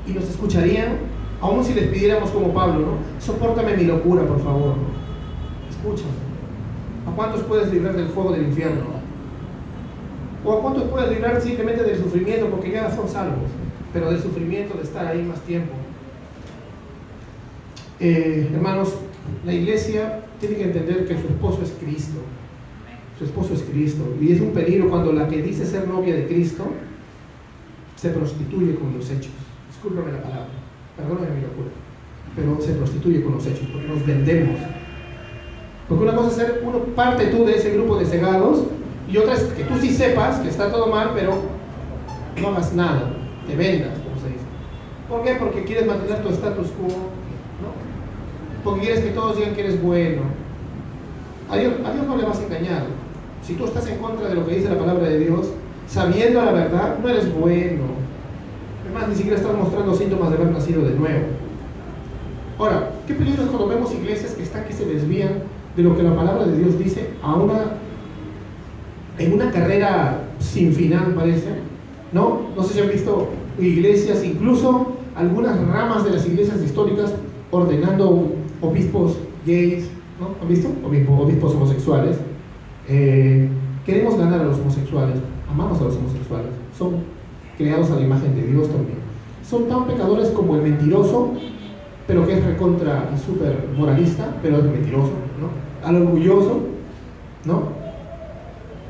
y 0.05 0.11
nos 0.11 0.25
escucharían, 0.25 0.97
aun 1.41 1.63
si 1.63 1.73
les 1.73 1.87
pidiéramos 1.87 2.29
como 2.31 2.53
Pablo, 2.53 2.79
¿no? 2.79 3.21
Sopórtame 3.21 3.75
mi 3.75 3.83
locura, 3.85 4.23
por 4.23 4.41
favor. 4.43 4.75
Escúchame. 5.69 6.36
¿A 7.17 7.19
cuántos 7.19 7.41
puedes 7.45 7.73
librar 7.73 7.95
del 7.95 8.09
fuego 8.09 8.31
del 8.31 8.43
infierno? 8.43 8.83
¿O 10.45 10.53
a 10.53 10.61
cuántos 10.61 10.83
puedes 10.83 11.09
librar 11.09 11.41
simplemente 11.41 11.81
del 11.83 11.97
sufrimiento 11.97 12.47
porque 12.47 12.69
ya 12.69 12.95
son 12.95 13.09
salvos? 13.09 13.49
Pero 13.91 14.11
del 14.11 14.21
sufrimiento 14.21 14.75
de 14.77 14.83
estar 14.83 15.07
ahí 15.07 15.23
más 15.23 15.41
tiempo. 15.41 15.73
Eh, 17.99 18.51
hermanos, 18.53 18.93
la 19.43 19.51
iglesia 19.51 20.25
tiene 20.39 20.57
que 20.57 20.63
entender 20.65 21.07
que 21.07 21.19
su 21.19 21.27
esposo 21.27 21.63
es 21.63 21.73
Cristo. 21.83 22.19
Su 23.17 23.25
esposo 23.25 23.55
es 23.55 23.63
Cristo. 23.63 24.03
Y 24.21 24.33
es 24.33 24.39
un 24.39 24.51
peligro 24.51 24.87
cuando 24.87 25.11
la 25.11 25.27
que 25.27 25.41
dice 25.41 25.65
ser 25.65 25.87
novia 25.87 26.13
de 26.13 26.27
Cristo 26.27 26.67
se 27.95 28.09
prostituye 28.09 28.75
con 28.75 28.93
los 28.95 29.09
hechos. 29.09 29.33
Discúlpame 29.71 30.11
la 30.11 30.21
palabra, 30.21 30.49
perdóname 30.95 31.33
mi 31.33 31.41
locura. 31.41 31.69
Pero 32.35 32.61
se 32.61 32.73
prostituye 32.73 33.23
con 33.23 33.33
los 33.33 33.47
hechos 33.47 33.67
porque 33.73 33.87
nos 33.87 34.05
vendemos 34.05 34.59
porque 35.87 36.03
una 36.03 36.15
cosa 36.15 36.29
es 36.29 36.35
ser 36.35 36.63
uno 36.65 36.79
parte 36.95 37.27
tú 37.27 37.45
de 37.45 37.55
ese 37.55 37.71
grupo 37.71 37.97
de 37.97 38.05
cegados 38.05 38.63
y 39.09 39.17
otra 39.17 39.35
es 39.35 39.43
que 39.43 39.63
tú 39.63 39.77
sí 39.79 39.89
sepas 39.89 40.39
que 40.39 40.49
está 40.49 40.69
todo 40.69 40.87
mal, 40.87 41.11
pero 41.15 41.35
no 42.41 42.47
hagas 42.49 42.73
nada, 42.73 43.13
te 43.47 43.55
vendas, 43.55 43.97
como 43.99 44.19
se 44.21 44.27
dice. 44.27 44.45
¿Por 45.07 45.23
qué? 45.23 45.35
Porque 45.35 45.63
quieres 45.63 45.87
mantener 45.87 46.21
tu 46.21 46.29
status 46.29 46.67
quo, 46.71 46.87
¿no? 46.87 47.71
Porque 48.63 48.81
quieres 48.81 48.99
que 48.99 49.11
todos 49.11 49.37
digan 49.37 49.55
que 49.55 49.61
eres 49.61 49.81
bueno. 49.81 50.23
A 51.49 51.55
Dios, 51.55 51.75
Dios 51.77 52.05
no 52.05 52.17
le 52.17 52.25
vas 52.25 52.39
a 52.39 52.43
engañar. 52.43 52.83
Si 53.41 53.53
tú 53.53 53.63
estás 53.63 53.87
en 53.87 53.99
contra 53.99 54.27
de 54.27 54.35
lo 54.35 54.45
que 54.45 54.55
dice 54.55 54.67
la 54.67 54.77
palabra 54.77 55.07
de 55.07 55.19
Dios, 55.19 55.51
sabiendo 55.87 56.43
la 56.43 56.51
verdad, 56.51 56.97
no 57.01 57.07
eres 57.07 57.33
bueno. 57.33 57.83
Además, 58.83 59.07
ni 59.07 59.15
siquiera 59.15 59.37
estás 59.37 59.55
mostrando 59.55 59.95
síntomas 59.95 60.31
de 60.31 60.35
haber 60.35 60.51
nacido 60.51 60.81
de 60.81 60.95
nuevo. 60.95 61.27
Ahora, 62.59 62.91
¿qué 63.07 63.13
peligro 63.13 63.43
es 63.43 63.49
cuando 63.49 63.69
vemos 63.69 63.93
iglesias 63.93 64.33
que 64.33 64.43
están 64.43 64.65
que 64.65 64.73
se 64.73 64.85
desvían 64.85 65.43
de 65.77 65.83
lo 65.83 65.95
que 65.95 66.01
la 66.01 66.15
palabra 66.15 66.45
de 66.47 66.57
Dios 66.57 66.77
dice 66.79 67.11
a 67.21 67.35
una, 67.35 67.73
en 69.19 69.33
una 69.33 69.51
carrera 69.51 70.23
sin 70.39 70.73
final, 70.73 71.13
parece. 71.13 71.49
¿No? 72.11 72.41
No 72.55 72.63
sé 72.63 72.73
si 72.73 72.79
han 72.79 72.89
visto 72.89 73.29
iglesias, 73.59 74.23
incluso 74.23 74.93
algunas 75.15 75.59
ramas 75.67 76.03
de 76.03 76.11
las 76.11 76.25
iglesias 76.27 76.61
históricas 76.63 77.13
ordenando 77.51 78.33
obispos 78.61 79.17
gays, 79.45 79.89
¿no? 80.19 80.29
¿Han 80.41 80.47
visto? 80.47 80.69
Obispos, 80.83 81.53
homosexuales. 81.53 82.17
Eh, 82.87 83.47
queremos 83.85 84.17
ganar 84.17 84.41
a 84.41 84.45
los 84.45 84.57
homosexuales, 84.59 85.17
amamos 85.49 85.79
a 85.79 85.85
los 85.85 85.95
homosexuales, 85.95 86.51
son 86.77 86.95
creados 87.57 87.91
a 87.91 87.95
la 87.95 88.01
imagen 88.01 88.35
de 88.35 88.47
Dios 88.47 88.67
también. 88.67 88.97
Son 89.47 89.67
tan 89.67 89.85
pecadores 89.85 90.29
como 90.29 90.55
el 90.55 90.63
mentiroso, 90.63 91.33
pero 92.07 92.25
que 92.25 92.33
es 92.33 92.43
recontra 92.43 93.11
y 93.13 93.19
súper 93.19 93.67
moralista, 93.77 94.35
pero 94.41 94.57
es 94.57 94.63
mentiroso. 94.63 95.26
Al 95.83 95.95
orgulloso, 95.95 96.61
¿no? 97.45 97.77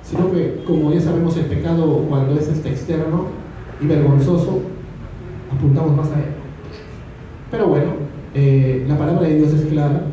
Sino 0.04 0.32
que, 0.32 0.64
como 0.66 0.92
ya 0.94 1.02
sabemos, 1.02 1.36
el 1.38 1.46
pecado 1.46 2.06
cuando 2.10 2.40
es 2.40 2.48
este 2.48 2.70
externo 2.70 3.26
y 3.82 3.88
vergonzoso, 3.88 4.62
apuntamos 5.54 5.96
más 5.96 6.08
a 6.12 6.20
él. 6.20 6.26
Pero 7.52 7.68
bueno, 7.68 7.92
eh, 8.34 8.86
la 8.88 8.98
palabra 8.98 9.28
de 9.28 9.36
Dios 9.36 9.54
es 9.54 9.66
clara 9.66 10.04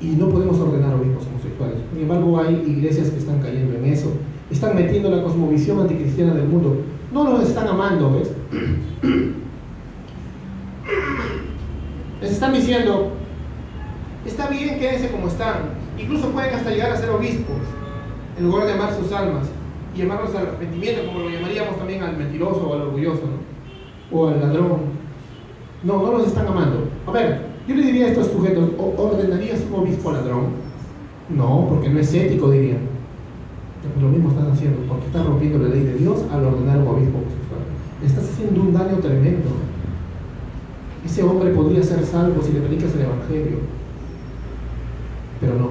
y 0.00 0.08
no 0.08 0.28
podemos 0.28 0.58
ordenar 0.58 0.94
obispos 0.94 1.26
homosexuales. 1.26 1.78
Sin 1.92 2.02
embargo, 2.02 2.38
hay 2.38 2.54
iglesias 2.66 3.10
que 3.10 3.18
están 3.18 3.40
cayendo 3.40 3.74
en 3.76 3.86
eso. 3.86 4.12
Están 4.50 4.76
metiendo 4.76 5.10
la 5.10 5.22
cosmovisión 5.22 5.80
anticristiana 5.80 6.34
del 6.34 6.48
mundo. 6.48 6.82
No 7.12 7.24
los 7.30 7.42
están 7.48 7.68
amando, 7.68 8.12
¿ves? 8.12 8.30
Les 12.20 12.30
están 12.30 12.52
diciendo, 12.54 13.12
Está 14.26 14.48
bien, 14.48 14.78
quédense 14.80 15.10
como 15.10 15.28
están. 15.28 15.70
Incluso 15.98 16.30
pueden 16.30 16.54
hasta 16.54 16.70
llegar 16.70 16.90
a 16.90 16.96
ser 16.96 17.10
obispos, 17.10 17.56
en 18.36 18.44
lugar 18.44 18.66
de 18.66 18.72
amar 18.72 18.92
sus 18.92 19.12
almas 19.12 19.46
y 19.94 19.98
llamarlos 20.00 20.34
al 20.34 20.48
arrepentimiento, 20.48 21.06
como 21.06 21.20
lo 21.20 21.30
llamaríamos 21.30 21.78
también 21.78 22.02
al 22.02 22.16
mentiroso 22.16 22.68
o 22.68 22.74
al 22.74 22.82
orgulloso, 22.82 23.22
¿no? 23.22 24.18
O 24.18 24.28
al 24.28 24.40
ladrón. 24.40 24.80
No, 25.84 26.02
no 26.02 26.12
los 26.12 26.26
están 26.26 26.48
amando. 26.48 26.88
A 27.06 27.12
ver, 27.12 27.40
yo 27.68 27.76
le 27.76 27.82
diría 27.82 28.06
a 28.06 28.08
estos 28.08 28.26
sujetos, 28.26 28.70
¿ordenarías 28.76 29.60
un 29.70 29.80
obispo 29.80 30.10
ladrón? 30.10 30.46
No, 31.28 31.66
porque 31.68 31.88
no 31.88 32.00
es 32.00 32.12
ético, 32.12 32.50
dirían. 32.50 32.80
lo 34.00 34.08
mismo 34.08 34.30
están 34.30 34.50
haciendo, 34.50 34.80
porque 34.88 35.06
están 35.06 35.26
rompiendo 35.26 35.58
la 35.58 35.68
ley 35.68 35.84
de 35.84 35.94
Dios 35.94 36.24
al 36.32 36.44
ordenar 36.44 36.78
un 36.78 36.88
obispo. 36.88 37.20
Estás 38.04 38.28
haciendo 38.28 38.60
un 38.60 38.74
daño 38.74 38.96
tremendo. 38.96 39.50
Ese 41.04 41.22
hombre 41.22 41.50
podría 41.52 41.82
ser 41.82 42.04
salvo 42.04 42.42
si 42.42 42.52
le 42.52 42.60
predicas 42.60 42.92
el 42.94 43.02
Evangelio 43.02 43.75
pero 45.40 45.54
no. 45.54 45.70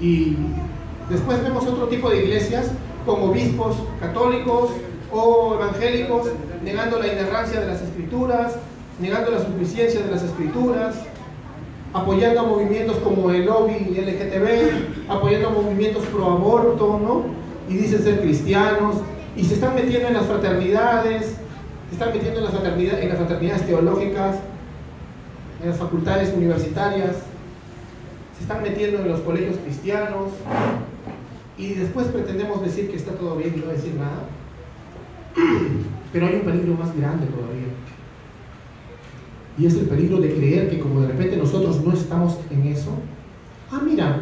Y 0.00 0.36
después 1.10 1.42
vemos 1.42 1.66
otro 1.66 1.88
tipo 1.88 2.10
de 2.10 2.24
iglesias 2.24 2.70
con 3.04 3.22
obispos 3.22 3.76
católicos 4.00 4.70
o 5.10 5.54
evangélicos 5.54 6.28
negando 6.62 6.98
la 6.98 7.08
inerrancia 7.08 7.60
de 7.60 7.66
las 7.66 7.82
escrituras, 7.82 8.56
negando 9.00 9.30
la 9.30 9.44
suficiencia 9.44 10.00
de 10.00 10.10
las 10.10 10.22
escrituras, 10.22 10.96
apoyando 11.92 12.40
a 12.40 12.42
movimientos 12.44 12.96
como 12.98 13.30
el 13.30 13.46
lobby 13.46 13.74
LGTB, 13.90 15.10
apoyando 15.10 15.48
a 15.48 15.52
movimientos 15.52 16.04
pro 16.06 16.26
aborto, 16.26 17.00
¿no? 17.02 17.24
Y 17.72 17.78
dicen 17.78 18.02
ser 18.02 18.20
cristianos, 18.20 18.96
y 19.36 19.44
se 19.44 19.54
están 19.54 19.74
metiendo 19.74 20.08
en 20.08 20.14
las 20.14 20.26
fraternidades, 20.26 21.36
se 21.88 21.92
están 21.92 22.12
metiendo 22.12 22.38
en 22.38 22.44
las 22.44 22.54
fraternidades, 22.54 23.02
en 23.02 23.08
las 23.08 23.18
fraternidades 23.18 23.66
teológicas, 23.66 24.36
en 25.62 25.68
las 25.68 25.78
facultades 25.78 26.32
universitarias, 26.34 27.16
se 28.36 28.42
están 28.42 28.62
metiendo 28.62 29.00
en 29.00 29.08
los 29.08 29.20
colegios 29.20 29.56
cristianos 29.64 30.32
y 31.56 31.74
después 31.74 32.06
pretendemos 32.08 32.62
decir 32.62 32.90
que 32.90 32.96
está 32.96 33.12
todo 33.12 33.36
bien 33.36 33.54
y 33.56 33.60
no 33.60 33.72
decir 33.72 33.94
nada. 33.94 34.28
Pero 36.12 36.26
hay 36.26 36.36
un 36.36 36.42
peligro 36.42 36.74
más 36.74 36.96
grande 36.96 37.26
todavía. 37.26 37.66
Y 39.58 39.66
es 39.66 39.74
el 39.74 39.86
peligro 39.86 40.18
de 40.18 40.32
creer 40.32 40.70
que 40.70 40.78
como 40.78 41.00
de 41.00 41.08
repente 41.08 41.36
nosotros 41.36 41.84
no 41.84 41.92
estamos 41.92 42.38
en 42.50 42.68
eso, 42.68 42.92
ah, 43.72 43.80
mira, 43.84 44.20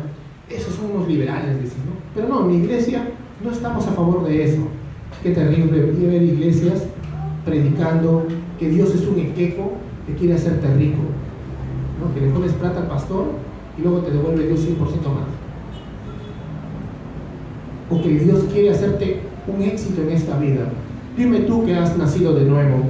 esos 0.48 0.74
son 0.74 0.92
unos 0.92 1.06
liberales, 1.06 1.62
dicen. 1.62 1.80
Pero 2.14 2.28
no, 2.28 2.40
en 2.40 2.48
mi 2.48 2.56
iglesia 2.64 3.06
no 3.44 3.50
estamos 3.50 3.86
a 3.86 3.92
favor 3.92 4.24
de 4.26 4.44
eso. 4.44 4.66
Qué 5.22 5.32
terrible 5.32 5.80
ver 5.80 6.22
iglesias 6.22 6.84
predicando 7.44 8.26
que 8.58 8.70
Dios 8.70 8.94
es 8.94 9.06
un 9.06 9.18
equeco 9.18 9.72
que 10.06 10.14
quiere 10.14 10.34
hacerte 10.34 10.72
rico 10.74 11.02
que 12.14 12.20
le 12.20 12.28
pones 12.28 12.52
plata 12.52 12.80
al 12.80 12.88
pastor 12.88 13.24
y 13.78 13.82
luego 13.82 13.98
te 13.98 14.10
devuelve 14.10 14.46
Dios 14.46 14.60
100% 14.60 14.72
más. 14.74 15.28
O 17.90 18.02
que 18.02 18.08
Dios 18.18 18.44
quiere 18.52 18.70
hacerte 18.70 19.20
un 19.46 19.62
éxito 19.62 20.02
en 20.02 20.10
esta 20.10 20.38
vida. 20.38 20.68
Dime 21.16 21.40
tú 21.40 21.64
que 21.64 21.74
has 21.74 21.96
nacido 21.96 22.34
de 22.34 22.44
nuevo. 22.44 22.82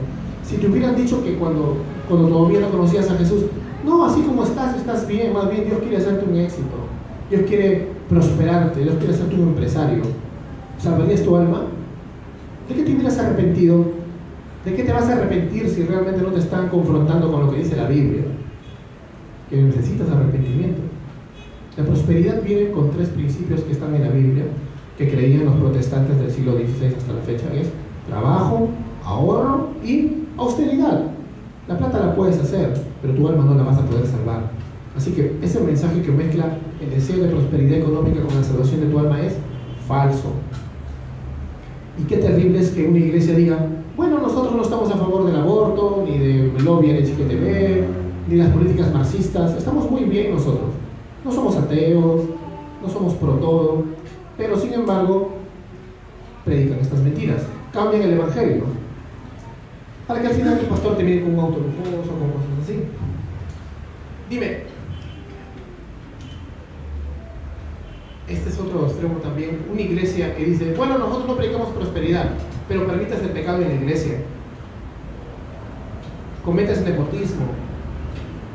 Si 0.42 0.56
te 0.56 0.68
hubieran 0.68 0.96
dicho 0.96 1.22
que 1.22 1.34
cuando, 1.34 1.76
cuando 2.08 2.28
todavía 2.28 2.60
no 2.60 2.70
conocías 2.70 3.10
a 3.10 3.16
Jesús, 3.16 3.44
no, 3.84 4.04
así 4.04 4.20
como 4.22 4.44
estás, 4.44 4.76
estás 4.76 5.06
bien, 5.06 5.32
más 5.32 5.50
bien 5.50 5.66
Dios 5.66 5.78
quiere 5.80 5.98
hacerte 5.98 6.24
un 6.28 6.36
éxito. 6.36 6.86
Dios 7.30 7.42
quiere 7.46 7.88
prosperarte, 8.08 8.80
Dios 8.80 8.96
quiere 8.96 9.14
hacerte 9.14 9.34
un 9.34 9.48
empresario. 9.48 10.02
¿Salvarías 10.78 11.22
tu 11.22 11.36
alma? 11.36 11.62
¿De 12.68 12.74
qué 12.74 12.82
te 12.82 12.92
hubieras 12.92 13.18
arrepentido? 13.18 13.84
¿De 14.64 14.74
qué 14.74 14.82
te 14.82 14.92
vas 14.92 15.08
a 15.08 15.12
arrepentir 15.12 15.68
si 15.68 15.84
realmente 15.84 16.22
no 16.22 16.28
te 16.28 16.40
están 16.40 16.68
confrontando 16.68 17.30
con 17.30 17.46
lo 17.46 17.50
que 17.50 17.58
dice 17.58 17.76
la 17.76 17.86
Biblia? 17.86 18.22
Que 19.50 19.56
necesitas 19.62 20.08
arrepentimiento. 20.10 20.82
La 21.76 21.84
prosperidad 21.84 22.42
viene 22.42 22.70
con 22.70 22.90
tres 22.90 23.08
principios 23.08 23.60
que 23.60 23.72
están 23.72 23.94
en 23.94 24.02
la 24.02 24.10
Biblia, 24.10 24.44
que 24.96 25.10
creían 25.10 25.44
los 25.44 25.56
protestantes 25.56 26.18
del 26.18 26.30
siglo 26.30 26.52
XVI 26.52 26.94
hasta 26.96 27.12
la 27.12 27.20
fecha, 27.20 27.44
es 27.54 27.68
trabajo, 28.08 28.68
ahorro 29.04 29.68
y 29.84 30.24
austeridad. 30.36 31.04
La 31.68 31.76
plata 31.76 31.98
la 31.98 32.14
puedes 32.14 32.38
hacer, 32.38 32.74
pero 33.02 33.14
tu 33.14 33.28
alma 33.28 33.44
no 33.44 33.54
la 33.54 33.64
vas 33.64 33.78
a 33.78 33.84
poder 33.84 34.06
salvar. 34.06 34.50
Así 34.96 35.10
que 35.12 35.36
ese 35.42 35.60
mensaje 35.60 36.00
que 36.00 36.10
mezcla 36.10 36.56
el 36.80 36.90
deseo 36.90 37.22
de 37.22 37.28
prosperidad 37.28 37.78
económica 37.78 38.22
con 38.22 38.34
la 38.34 38.42
salvación 38.42 38.80
de 38.80 38.86
tu 38.86 38.98
alma 38.98 39.20
es 39.20 39.36
falso. 39.86 40.32
Y 41.98 42.04
qué 42.04 42.16
terrible 42.16 42.60
es 42.60 42.70
que 42.70 42.86
una 42.86 42.98
iglesia 42.98 43.34
diga, 43.34 43.66
bueno, 43.96 44.18
nosotros 44.20 44.54
no 44.54 44.62
estamos 44.62 44.90
a 44.90 44.96
favor 44.96 45.26
del 45.26 45.36
aborto, 45.36 46.04
ni 46.06 46.18
del 46.18 46.52
lobby 46.64 46.92
LGTB, 46.92 48.05
ni 48.26 48.36
las 48.36 48.50
políticas 48.50 48.92
marxistas, 48.92 49.56
estamos 49.56 49.90
muy 49.90 50.04
bien 50.04 50.32
nosotros. 50.32 50.70
No 51.24 51.32
somos 51.32 51.56
ateos, 51.56 52.22
no 52.82 52.88
somos 52.88 53.14
pro 53.14 53.34
todo, 53.34 53.84
pero 54.36 54.56
sin 54.58 54.74
embargo 54.74 55.30
predican 56.44 56.78
estas 56.78 57.00
mentiras, 57.00 57.42
cambian 57.72 58.02
el 58.02 58.12
evangelio, 58.12 58.64
para 60.06 60.20
que 60.20 60.28
al 60.28 60.34
final 60.34 60.58
el 60.58 60.66
pastor 60.66 60.96
te 60.96 61.02
mire 61.02 61.22
con 61.22 61.34
un 61.34 61.40
auto 61.40 61.58
lujoso, 61.58 62.10
con 62.10 62.30
cosas 62.30 62.62
así. 62.62 62.84
Dime, 64.30 64.62
este 68.28 68.48
es 68.48 68.58
otro 68.58 68.86
extremo 68.86 69.18
también, 69.18 69.64
una 69.70 69.80
iglesia 69.80 70.34
que 70.36 70.44
dice, 70.44 70.74
bueno, 70.76 70.98
nosotros 70.98 71.28
no 71.28 71.36
predicamos 71.36 71.68
prosperidad, 71.70 72.30
pero 72.68 72.86
permitas 72.86 73.20
el 73.22 73.30
pecado 73.30 73.62
en 73.62 73.68
la 73.68 73.74
iglesia. 73.74 74.18
Cometes 76.44 76.82
nepotismo. 76.84 77.65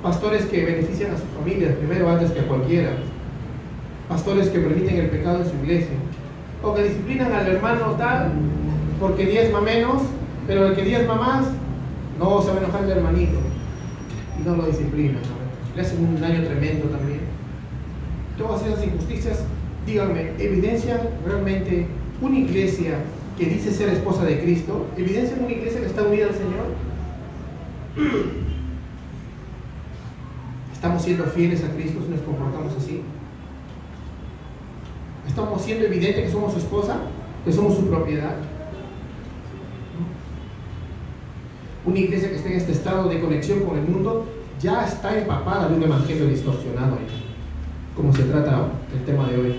Pastores 0.04 0.46
que 0.46 0.66
benefician 0.66 1.12
a 1.12 1.18
sus 1.18 1.28
familias 1.38 1.76
primero 1.76 2.10
antes 2.10 2.32
que 2.32 2.40
a 2.40 2.48
cualquiera. 2.48 2.92
Pastores 4.10 4.50
que 4.50 4.60
permiten 4.60 4.98
el 4.98 5.10
pecado 5.10 5.44
en 5.44 5.50
su 5.50 5.56
iglesia. 5.58 5.96
O 6.64 6.74
que 6.74 6.84
disciplinan 6.84 7.32
al 7.32 7.48
hermano 7.48 7.92
tal 7.98 8.32
porque 9.00 9.26
diezma 9.26 9.62
menos, 9.62 10.02
pero 10.48 10.68
el 10.68 10.76
que 10.76 10.84
diezma 10.84 11.16
más 11.16 11.46
no 12.20 12.42
se 12.42 12.50
va 12.50 12.56
a 12.56 12.64
enojar 12.64 12.84
el 12.84 12.92
hermanito. 12.92 13.40
Y 14.40 14.48
no 14.48 14.56
lo 14.56 14.66
disciplinan. 14.66 15.22
Le 15.76 15.82
hacen 15.82 16.04
un 16.04 16.20
daño 16.20 16.44
tremendo 16.44 16.86
también. 16.88 17.22
Todas 18.38 18.66
esas 18.66 18.84
injusticias, 18.84 19.44
díganme, 19.86 20.32
¿evidencian 20.40 21.00
realmente 21.26 21.86
una 22.22 22.38
iglesia 22.38 22.98
que 23.38 23.46
dice 23.46 23.72
ser 23.72 23.90
esposa 23.90 24.24
de 24.24 24.40
Cristo, 24.42 24.88
evidencia 24.98 25.36
en 25.36 25.44
una 25.44 25.54
iglesia 25.54 25.82
que 25.82 25.88
está 25.88 26.04
unida 26.04 26.28
al 26.28 26.34
Señor. 26.34 26.66
¿Estamos 30.82 31.04
siendo 31.04 31.26
fieles 31.26 31.64
a 31.64 31.68
Cristo 31.76 32.00
si 32.04 32.10
nos 32.12 32.22
comportamos 32.22 32.74
así? 32.76 33.02
¿Estamos 35.28 35.62
siendo 35.62 35.86
evidente 35.86 36.24
que 36.24 36.32
somos 36.32 36.54
su 36.54 36.58
esposa? 36.58 36.98
¿Que 37.46 37.54
somos 37.54 37.76
su 37.76 37.86
propiedad? 37.86 38.34
Una 41.86 42.00
iglesia 42.00 42.30
que 42.30 42.36
está 42.36 42.50
en 42.50 42.56
este 42.56 42.72
estado 42.72 43.10
de 43.10 43.22
conexión 43.22 43.60
con 43.60 43.78
el 43.78 43.84
mundo 43.84 44.26
ya 44.60 44.88
está 44.88 45.16
empapada 45.16 45.70
de 45.70 45.76
un 45.76 45.84
evangelio 45.84 46.26
distorsionado, 46.26 46.98
como 47.96 48.12
se 48.12 48.24
trata 48.24 48.70
el 48.92 49.06
tema 49.06 49.30
de 49.30 49.38
hoy. 49.38 49.56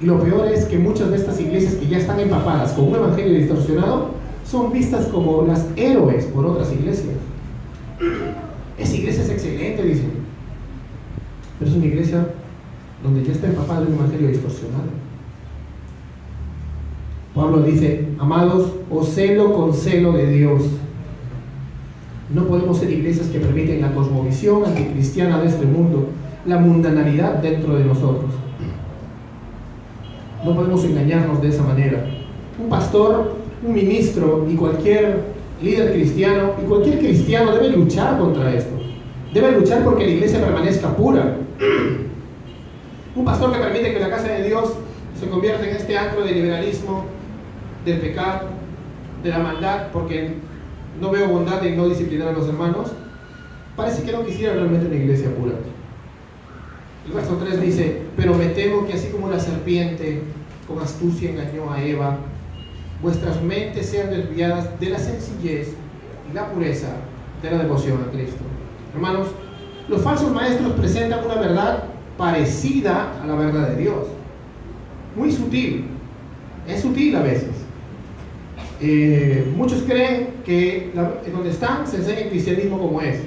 Y 0.00 0.04
lo 0.04 0.20
peor 0.20 0.48
es 0.48 0.64
que 0.64 0.78
muchas 0.78 1.10
de 1.10 1.16
estas 1.16 1.38
iglesias 1.38 1.74
que 1.74 1.86
ya 1.86 1.98
están 1.98 2.18
empapadas 2.18 2.72
con 2.72 2.88
un 2.88 2.96
evangelio 2.96 3.38
distorsionado 3.38 4.14
son 4.44 4.72
vistas 4.72 5.06
como 5.06 5.42
las 5.46 5.68
héroes 5.76 6.24
por 6.24 6.44
otras 6.44 6.72
iglesias. 6.72 7.14
Esa 8.76 8.96
iglesia 8.96 9.22
es 9.22 9.30
excelente, 9.30 9.84
dicen. 9.84 10.20
Pero 11.60 11.70
es 11.70 11.76
una 11.76 11.86
iglesia 11.86 12.26
donde 13.04 13.22
ya 13.22 13.32
está 13.32 13.46
empapada 13.46 13.82
de 13.82 13.88
un 13.88 13.98
evangelio 13.98 14.28
distorsionado. 14.28 14.90
Pablo 17.34 17.62
dice, 17.62 18.08
amados, 18.18 18.72
os 18.90 19.08
celo 19.10 19.52
con 19.52 19.72
celo 19.72 20.12
de 20.12 20.26
Dios. 20.26 20.62
No 22.34 22.44
podemos 22.46 22.78
ser 22.78 22.90
iglesias 22.90 23.28
que 23.28 23.38
permiten 23.38 23.80
la 23.80 23.92
cosmovisión 23.92 24.64
anticristiana 24.64 25.40
de 25.40 25.48
este 25.48 25.66
mundo, 25.66 26.08
la 26.46 26.58
mundanalidad 26.58 27.34
dentro 27.34 27.76
de 27.76 27.84
nosotros. 27.84 28.30
No 30.44 30.56
podemos 30.56 30.82
engañarnos 30.84 31.42
de 31.42 31.48
esa 31.48 31.62
manera. 31.62 32.04
Un 32.58 32.68
pastor, 32.68 33.34
un 33.66 33.74
ministro 33.74 34.46
y 34.50 34.54
cualquier 34.54 35.24
líder 35.62 35.92
cristiano 35.92 36.52
y 36.62 36.66
cualquier 36.66 36.98
cristiano 36.98 37.52
debe 37.52 37.76
luchar 37.76 38.18
contra 38.18 38.54
esto. 38.54 38.74
Debe 39.34 39.52
luchar 39.52 39.84
porque 39.84 40.06
la 40.06 40.12
iglesia 40.12 40.40
permanezca 40.40 40.96
pura. 40.96 41.36
Un 43.14 43.24
pastor 43.24 43.52
que 43.52 43.58
permite 43.58 43.92
que 43.92 44.00
la 44.00 44.10
casa 44.10 44.28
de 44.28 44.44
Dios 44.44 44.72
se 45.18 45.28
convierta 45.28 45.68
en 45.68 45.76
este 45.76 45.96
antro 45.98 46.22
de 46.22 46.32
liberalismo, 46.32 47.04
del 47.84 47.98
pecado, 47.98 48.48
de 49.22 49.30
la 49.30 49.38
maldad, 49.38 49.88
porque 49.92 50.34
no 51.00 51.10
veo 51.10 51.28
bondad 51.28 51.64
en 51.66 51.76
no 51.76 51.88
disciplinar 51.88 52.28
a 52.28 52.32
los 52.32 52.48
hermanos, 52.48 52.92
parece 53.76 54.02
que 54.02 54.12
no 54.12 54.24
quisiera 54.24 54.54
realmente 54.54 54.86
una 54.86 54.96
iglesia 54.96 55.34
pura. 55.34 55.54
El 57.06 57.12
verso 57.12 57.36
3 57.36 57.60
dice, 57.60 58.02
pero 58.16 58.34
me 58.34 58.46
temo 58.46 58.86
que 58.86 58.94
así 58.94 59.08
como 59.08 59.28
la 59.28 59.40
serpiente 59.40 60.22
con 60.66 60.78
astucia 60.78 61.30
engañó 61.30 61.70
a 61.70 61.82
Eva, 61.82 62.18
vuestras 63.02 63.42
mentes 63.42 63.86
sean 63.86 64.10
desviadas 64.10 64.78
de 64.78 64.90
la 64.90 64.98
sencillez 64.98 65.74
y 66.30 66.34
la 66.34 66.50
pureza 66.50 66.88
de 67.42 67.50
la 67.50 67.58
devoción 67.58 68.02
a 68.02 68.10
Cristo. 68.12 68.44
Hermanos, 68.94 69.28
los 69.90 70.02
falsos 70.02 70.32
maestros 70.32 70.72
presentan 70.74 71.24
una 71.24 71.34
verdad 71.34 71.84
parecida 72.16 73.20
a 73.20 73.26
la 73.26 73.34
verdad 73.34 73.70
de 73.70 73.82
Dios. 73.82 74.06
Muy 75.16 75.32
sutil. 75.32 75.86
Es 76.68 76.82
sutil 76.82 77.16
a 77.16 77.22
veces. 77.22 77.50
Eh, 78.80 79.52
muchos 79.56 79.82
creen 79.82 80.34
que 80.44 80.92
donde 81.32 81.50
están 81.50 81.88
se 81.88 81.96
enseña 81.96 82.20
el 82.20 82.28
cristianismo 82.30 82.78
como 82.78 83.00
es. 83.00 83.20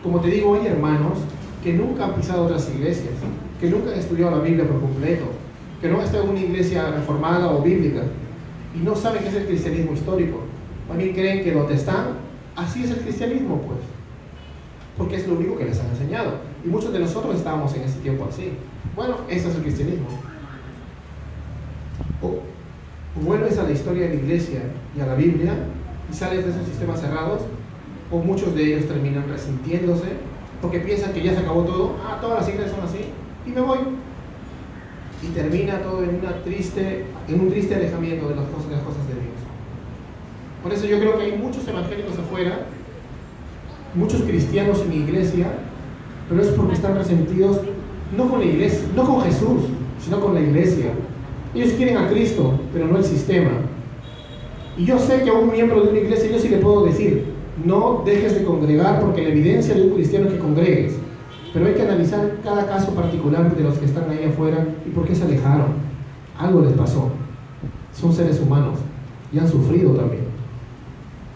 Como 0.00 0.20
te 0.20 0.28
digo, 0.28 0.54
hay 0.54 0.68
hermanos 0.68 1.18
que 1.64 1.72
nunca 1.72 2.04
han 2.04 2.14
pisado 2.14 2.44
otras 2.44 2.70
iglesias, 2.72 3.12
que 3.60 3.68
nunca 3.68 3.90
han 3.90 3.98
estudiado 3.98 4.36
la 4.36 4.42
Biblia 4.42 4.66
por 4.68 4.80
completo, 4.80 5.24
que 5.80 5.88
no 5.88 5.98
han 5.98 6.04
estado 6.04 6.24
en 6.24 6.30
una 6.30 6.40
iglesia 6.40 6.88
reformada 6.92 7.50
o 7.50 7.62
bíblica 7.62 8.02
y 8.76 8.78
no 8.78 8.94
saben 8.94 9.22
qué 9.22 9.28
es 9.28 9.34
el 9.34 9.46
cristianismo 9.46 9.92
histórico. 9.92 10.42
También 10.86 11.14
creen 11.14 11.42
que 11.42 11.52
donde 11.52 11.74
están, 11.74 12.14
así 12.54 12.84
es 12.84 12.90
el 12.90 12.98
cristianismo, 12.98 13.60
pues, 13.62 13.80
porque 14.96 15.16
es 15.16 15.26
lo 15.26 15.34
único 15.34 15.56
que 15.56 15.64
les 15.64 15.80
han 15.80 15.88
enseñado. 15.88 16.34
Y 16.64 16.68
muchos 16.68 16.92
de 16.92 16.98
nosotros 16.98 17.36
estábamos 17.36 17.74
en 17.74 17.82
ese 17.82 17.98
tiempo 18.00 18.26
así. 18.28 18.52
Bueno, 18.94 19.16
eso 19.28 19.48
es 19.48 19.54
el 19.56 19.62
cristianismo. 19.62 20.08
O, 22.22 22.40
vuelves 23.20 23.58
a 23.58 23.64
la 23.64 23.72
historia 23.72 24.08
de 24.08 24.14
la 24.14 24.20
iglesia 24.20 24.62
y 24.96 25.00
a 25.00 25.06
la 25.06 25.14
Biblia 25.14 25.54
y 26.10 26.14
sales 26.14 26.44
de 26.44 26.50
esos 26.50 26.66
sistemas 26.66 27.00
cerrados, 27.00 27.42
o 28.10 28.18
muchos 28.18 28.54
de 28.54 28.64
ellos 28.64 28.88
terminan 28.88 29.28
resintiéndose 29.28 30.08
porque 30.60 30.80
piensan 30.80 31.12
que 31.12 31.22
ya 31.22 31.32
se 31.32 31.38
acabó 31.38 31.62
todo, 31.62 31.96
ah, 32.04 32.18
todas 32.20 32.40
las 32.40 32.48
iglesias 32.48 32.74
son 32.74 32.84
así, 32.84 33.06
y 33.46 33.50
me 33.50 33.60
voy. 33.60 33.78
Y 35.22 35.28
termina 35.28 35.80
todo 35.80 36.02
en, 36.02 36.16
una 36.16 36.42
triste, 36.42 37.04
en 37.28 37.40
un 37.40 37.50
triste 37.50 37.74
alejamiento 37.74 38.28
de 38.28 38.36
las 38.36 38.46
cosas, 38.46 38.68
de 38.68 38.76
las 38.76 38.84
cosas 38.84 39.06
de 39.08 39.14
Dios. 39.14 39.40
Por 40.62 40.72
eso 40.72 40.86
yo 40.86 40.98
creo 40.98 41.18
que 41.18 41.24
hay 41.24 41.38
muchos 41.38 41.66
evangélicos 41.66 42.18
afuera, 42.18 42.66
muchos 43.94 44.22
cristianos 44.22 44.82
en 44.82 44.90
mi 44.90 44.96
iglesia, 44.96 45.46
pero 46.28 46.42
es 46.42 46.48
porque 46.48 46.74
están 46.74 46.96
resentidos 46.96 47.60
no 48.16 48.28
con 48.28 48.40
la 48.40 48.46
iglesia, 48.46 48.80
no 48.94 49.04
con 49.04 49.20
Jesús, 49.22 49.62
sino 50.02 50.20
con 50.20 50.34
la 50.34 50.40
iglesia. 50.40 50.92
Ellos 51.54 51.72
quieren 51.72 51.96
a 51.96 52.08
Cristo, 52.08 52.58
pero 52.72 52.86
no 52.86 52.98
el 52.98 53.04
sistema. 53.04 53.50
Y 54.76 54.84
yo 54.84 54.98
sé 54.98 55.22
que 55.22 55.30
a 55.30 55.34
un 55.34 55.50
miembro 55.50 55.82
de 55.82 55.90
una 55.90 55.98
iglesia 55.98 56.30
yo 56.30 56.38
sí 56.38 56.48
le 56.48 56.58
puedo 56.58 56.84
decir, 56.84 57.24
no 57.64 58.02
dejes 58.04 58.34
de 58.34 58.44
congregar 58.44 59.00
porque 59.00 59.22
la 59.22 59.30
evidencia 59.30 59.74
de 59.74 59.82
un 59.82 59.94
cristiano 59.94 60.26
es 60.26 60.34
que 60.34 60.38
congregues. 60.38 60.94
Pero 61.52 61.66
hay 61.66 61.74
que 61.74 61.82
analizar 61.82 62.38
cada 62.44 62.66
caso 62.66 62.94
particular 62.94 63.54
de 63.54 63.62
los 63.62 63.76
que 63.78 63.86
están 63.86 64.08
ahí 64.08 64.24
afuera 64.24 64.66
y 64.86 64.90
por 64.90 65.06
qué 65.06 65.14
se 65.14 65.24
alejaron. 65.24 65.90
Algo 66.38 66.62
les 66.62 66.72
pasó. 66.72 67.10
Son 67.92 68.12
seres 68.12 68.40
humanos 68.40 68.78
y 69.32 69.38
han 69.38 69.48
sufrido 69.48 69.92
también. 69.94 70.19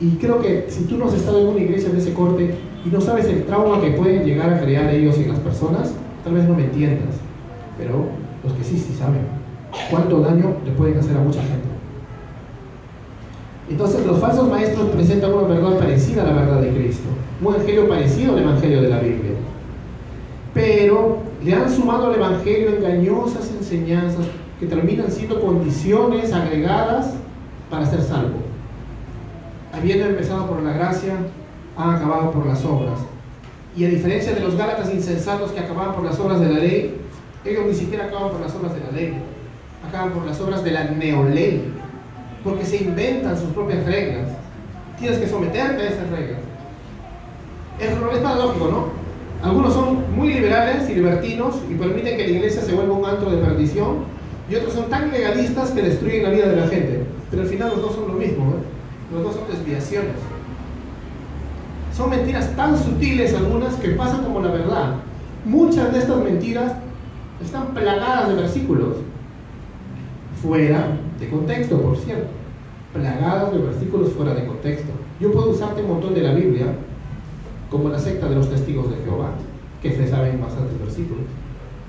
Y 0.05 0.17
creo 0.17 0.39
que 0.43 0.67
si 0.69 0.85
tú 0.85 0.99
no 0.99 1.07
has 1.07 1.15
estado 1.15 1.41
en 1.41 1.47
una 1.47 1.61
iglesia 1.61 1.89
de 1.89 1.99
ese 1.99 2.13
corte 2.13 2.55
y 2.85 2.89
no 2.91 3.01
sabes 3.01 3.25
el 3.25 3.45
trauma 3.45 3.81
que 3.81 3.93
pueden 3.93 4.23
llegar 4.23 4.53
a 4.53 4.61
crear 4.61 4.93
ellos 4.93 5.17
en 5.17 5.29
las 5.29 5.39
personas, 5.39 5.95
tal 6.23 6.35
vez 6.35 6.47
no 6.47 6.55
me 6.55 6.65
entiendas. 6.65 7.15
Pero 7.79 8.05
los 8.43 8.53
que 8.53 8.65
sí, 8.65 8.77
sí 8.77 8.95
saben 8.99 9.23
cuánto 9.91 10.21
daño 10.21 10.57
le 10.63 10.73
pueden 10.73 10.99
hacer 10.99 11.17
a 11.17 11.21
mucha 11.21 11.41
gente. 11.41 11.69
Entonces 13.71 14.05
los 14.05 14.19
falsos 14.19 14.47
maestros 14.47 14.91
presentan 14.91 15.33
una 15.33 15.49
verdad 15.49 15.79
parecida 15.79 16.23
a 16.23 16.27
la 16.27 16.33
verdad 16.35 16.61
de 16.61 16.69
Cristo, 16.69 17.09
un 17.41 17.55
evangelio 17.55 17.89
parecido 17.89 18.35
al 18.35 18.43
evangelio 18.43 18.83
de 18.83 18.91
la 18.91 18.99
Biblia. 18.99 19.33
Pero 20.53 21.21
le 21.43 21.55
han 21.55 21.71
sumado 21.71 22.09
al 22.09 22.17
evangelio 22.17 22.77
engañosas 22.77 23.51
enseñanzas 23.59 24.27
que 24.61 24.67
terminan 24.67 25.11
siendo 25.11 25.41
condiciones 25.41 26.31
agregadas 26.35 27.15
para 27.71 27.87
ser 27.87 28.03
salvo. 28.03 28.44
Habiendo 29.77 30.07
empezado 30.07 30.47
por 30.47 30.63
la 30.63 30.73
gracia, 30.73 31.15
han 31.77 31.91
acabado 31.97 32.31
por 32.31 32.47
las 32.47 32.65
obras. 32.65 33.01
Y 33.77 33.85
a 33.85 33.89
diferencia 33.89 34.33
de 34.33 34.41
los 34.41 34.57
Gálatas 34.57 34.93
insensatos 34.93 35.51
que 35.51 35.61
acababan 35.61 35.95
por 35.95 36.05
las 36.05 36.19
obras 36.21 36.41
de 36.41 36.49
la 36.49 36.59
ley, 36.61 37.01
Ellos 37.45 37.67
ni 37.67 37.75
siquiera 37.75 38.07
acaban 38.07 38.31
por 38.31 38.41
las 38.41 38.55
obras 38.55 38.75
de 38.75 38.81
la 38.81 38.91
ley, 38.91 39.15
acaban 39.87 40.13
por 40.13 40.25
las 40.25 40.41
obras 40.41 40.65
de 40.65 40.71
la 40.71 40.85
neoley, 40.85 41.63
porque 42.43 42.65
se 42.65 42.79
inventan 42.79 43.37
sus 43.37 43.51
propias 43.51 43.85
reglas. 43.85 44.29
Tienes 44.99 45.19
que 45.19 45.29
someterte 45.29 45.83
a 45.83 45.89
esas 45.89 46.09
reglas. 46.09 46.41
Es, 47.79 47.91
es 47.91 48.19
paradójico, 48.21 48.69
¿no? 48.69 49.47
Algunos 49.47 49.75
son 49.75 50.17
muy 50.17 50.33
liberales 50.33 50.89
y 50.89 50.95
libertinos 50.95 51.57
y 51.69 51.75
permiten 51.75 52.17
que 52.17 52.29
la 52.29 52.33
iglesia 52.33 52.63
se 52.63 52.73
vuelva 52.75 52.95
un 52.95 53.05
antro 53.05 53.31
de 53.31 53.37
perdición, 53.37 54.05
y 54.49 54.55
otros 54.55 54.73
son 54.73 54.89
tan 54.89 55.11
legalistas 55.11 55.71
que 55.73 55.83
destruyen 55.83 56.23
la 56.23 56.31
vida 56.31 56.49
de 56.49 56.57
la 56.57 56.69
gente. 56.69 57.03
Pero 57.31 57.43
al 57.43 57.49
final 57.49 57.71
los 57.71 57.83
dos 57.83 57.95
son 57.95 58.09
lo 58.09 58.15
mismo. 58.15 58.55
Los 59.15 59.23
dos 59.23 59.35
son 59.37 59.49
desviaciones. 59.49 60.17
Son 61.97 62.11
mentiras 62.11 62.55
tan 62.57 62.77
sutiles 62.77 63.35
algunas 63.35 63.75
que 63.75 63.91
pasan 63.91 64.25
como 64.25 64.41
la 64.41 64.51
verdad. 64.51 64.95
Muchas 65.45 65.93
de 65.93 66.01
estas 66.01 66.19
mentiras 66.19 66.73
están 67.41 67.69
plagadas 67.69 68.29
de 68.29 68.35
versículos, 68.35 68.97
fuera 70.43 70.99
de 71.21 71.29
contexto, 71.29 71.81
por 71.81 71.97
cierto. 71.97 72.29
Plagadas 72.93 73.53
de 73.53 73.59
versículos 73.59 74.13
fuera 74.13 74.35
de 74.35 74.47
contexto. 74.47 74.91
Yo 75.21 75.33
puedo 75.33 75.51
usarte 75.51 75.83
un 75.83 75.89
montón 75.89 76.15
de 76.15 76.23
la 76.23 76.33
Biblia 76.35 76.67
como 77.71 77.89
la 77.89 77.99
secta 77.99 78.29
de 78.29 78.35
los 78.37 78.51
testigos 78.51 78.91
de 78.91 78.97
Jehová, 79.05 79.31
que 79.83 79.93
se 79.93 80.09
saben 80.09 80.41
bastantes 80.41 80.79
versículos, 80.79 81.25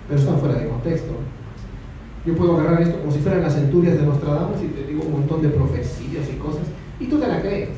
pero 0.07 0.19
están 0.19 0.37
fuera 0.37 0.55
de 0.55 0.69
contexto. 0.69 1.13
Yo 2.25 2.35
puedo 2.35 2.57
agarrar 2.57 2.81
esto 2.81 2.99
como 2.99 3.11
si 3.11 3.19
fueran 3.19 3.43
las 3.43 3.53
centurias 3.53 3.97
de 3.97 4.03
Nostradamus 4.03 4.61
y 4.63 4.67
te 4.67 4.87
digo 4.87 5.03
un 5.03 5.11
montón 5.11 5.43
de 5.43 5.49
profecías 5.49 6.27
y 6.33 6.37
cosas, 6.37 6.54
y 6.99 7.05
tú 7.05 7.17
te 7.17 7.27
la 7.27 7.41
crees. 7.41 7.69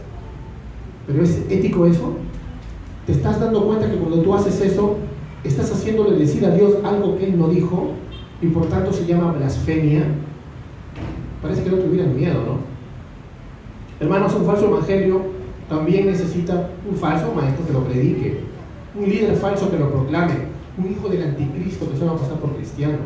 Pero 1.08 1.24
¿es 1.24 1.46
ético 1.50 1.86
eso? 1.86 2.16
¿Te 3.06 3.14
estás 3.14 3.40
dando 3.40 3.66
cuenta 3.66 3.90
que 3.90 3.98
cuando 3.98 4.22
tú 4.22 4.34
haces 4.34 4.60
eso, 4.62 4.98
estás 5.44 5.72
haciéndole 5.72 6.18
decir 6.18 6.46
a 6.46 6.52
Dios 6.52 6.76
algo 6.84 7.18
que 7.18 7.26
Él 7.26 7.40
no 7.40 7.48
dijo 7.48 7.92
y 8.42 8.48
por 8.48 8.66
tanto 8.68 8.92
se 8.92 9.06
llama 9.06 9.32
blasfemia? 9.32 10.04
Parece 11.42 11.64
que 11.64 11.70
no 11.70 11.78
tuvieran 11.78 12.16
miedo, 12.16 12.44
¿no? 12.46 12.58
Hermanos, 14.00 14.34
un 14.36 14.46
falso 14.46 14.68
evangelio 14.68 15.22
también 15.70 16.06
necesita 16.06 16.70
un 16.90 16.96
falso 16.96 17.34
maestro 17.34 17.66
que 17.66 17.74
lo 17.74 17.84
predique, 17.84 18.40
un 18.96 19.10
líder 19.10 19.36
falso 19.36 19.72
que 19.72 19.78
lo 19.78 19.90
proclame, 19.90 20.34
un 20.78 20.92
hijo 20.92 21.10
del 21.10 21.24
anticristo 21.24 21.90
que 21.90 21.98
se 21.98 22.06
va 22.06 22.12
a 22.12 22.18
pasar 22.18 22.38
por 22.38 22.56
cristiano. 22.56 22.98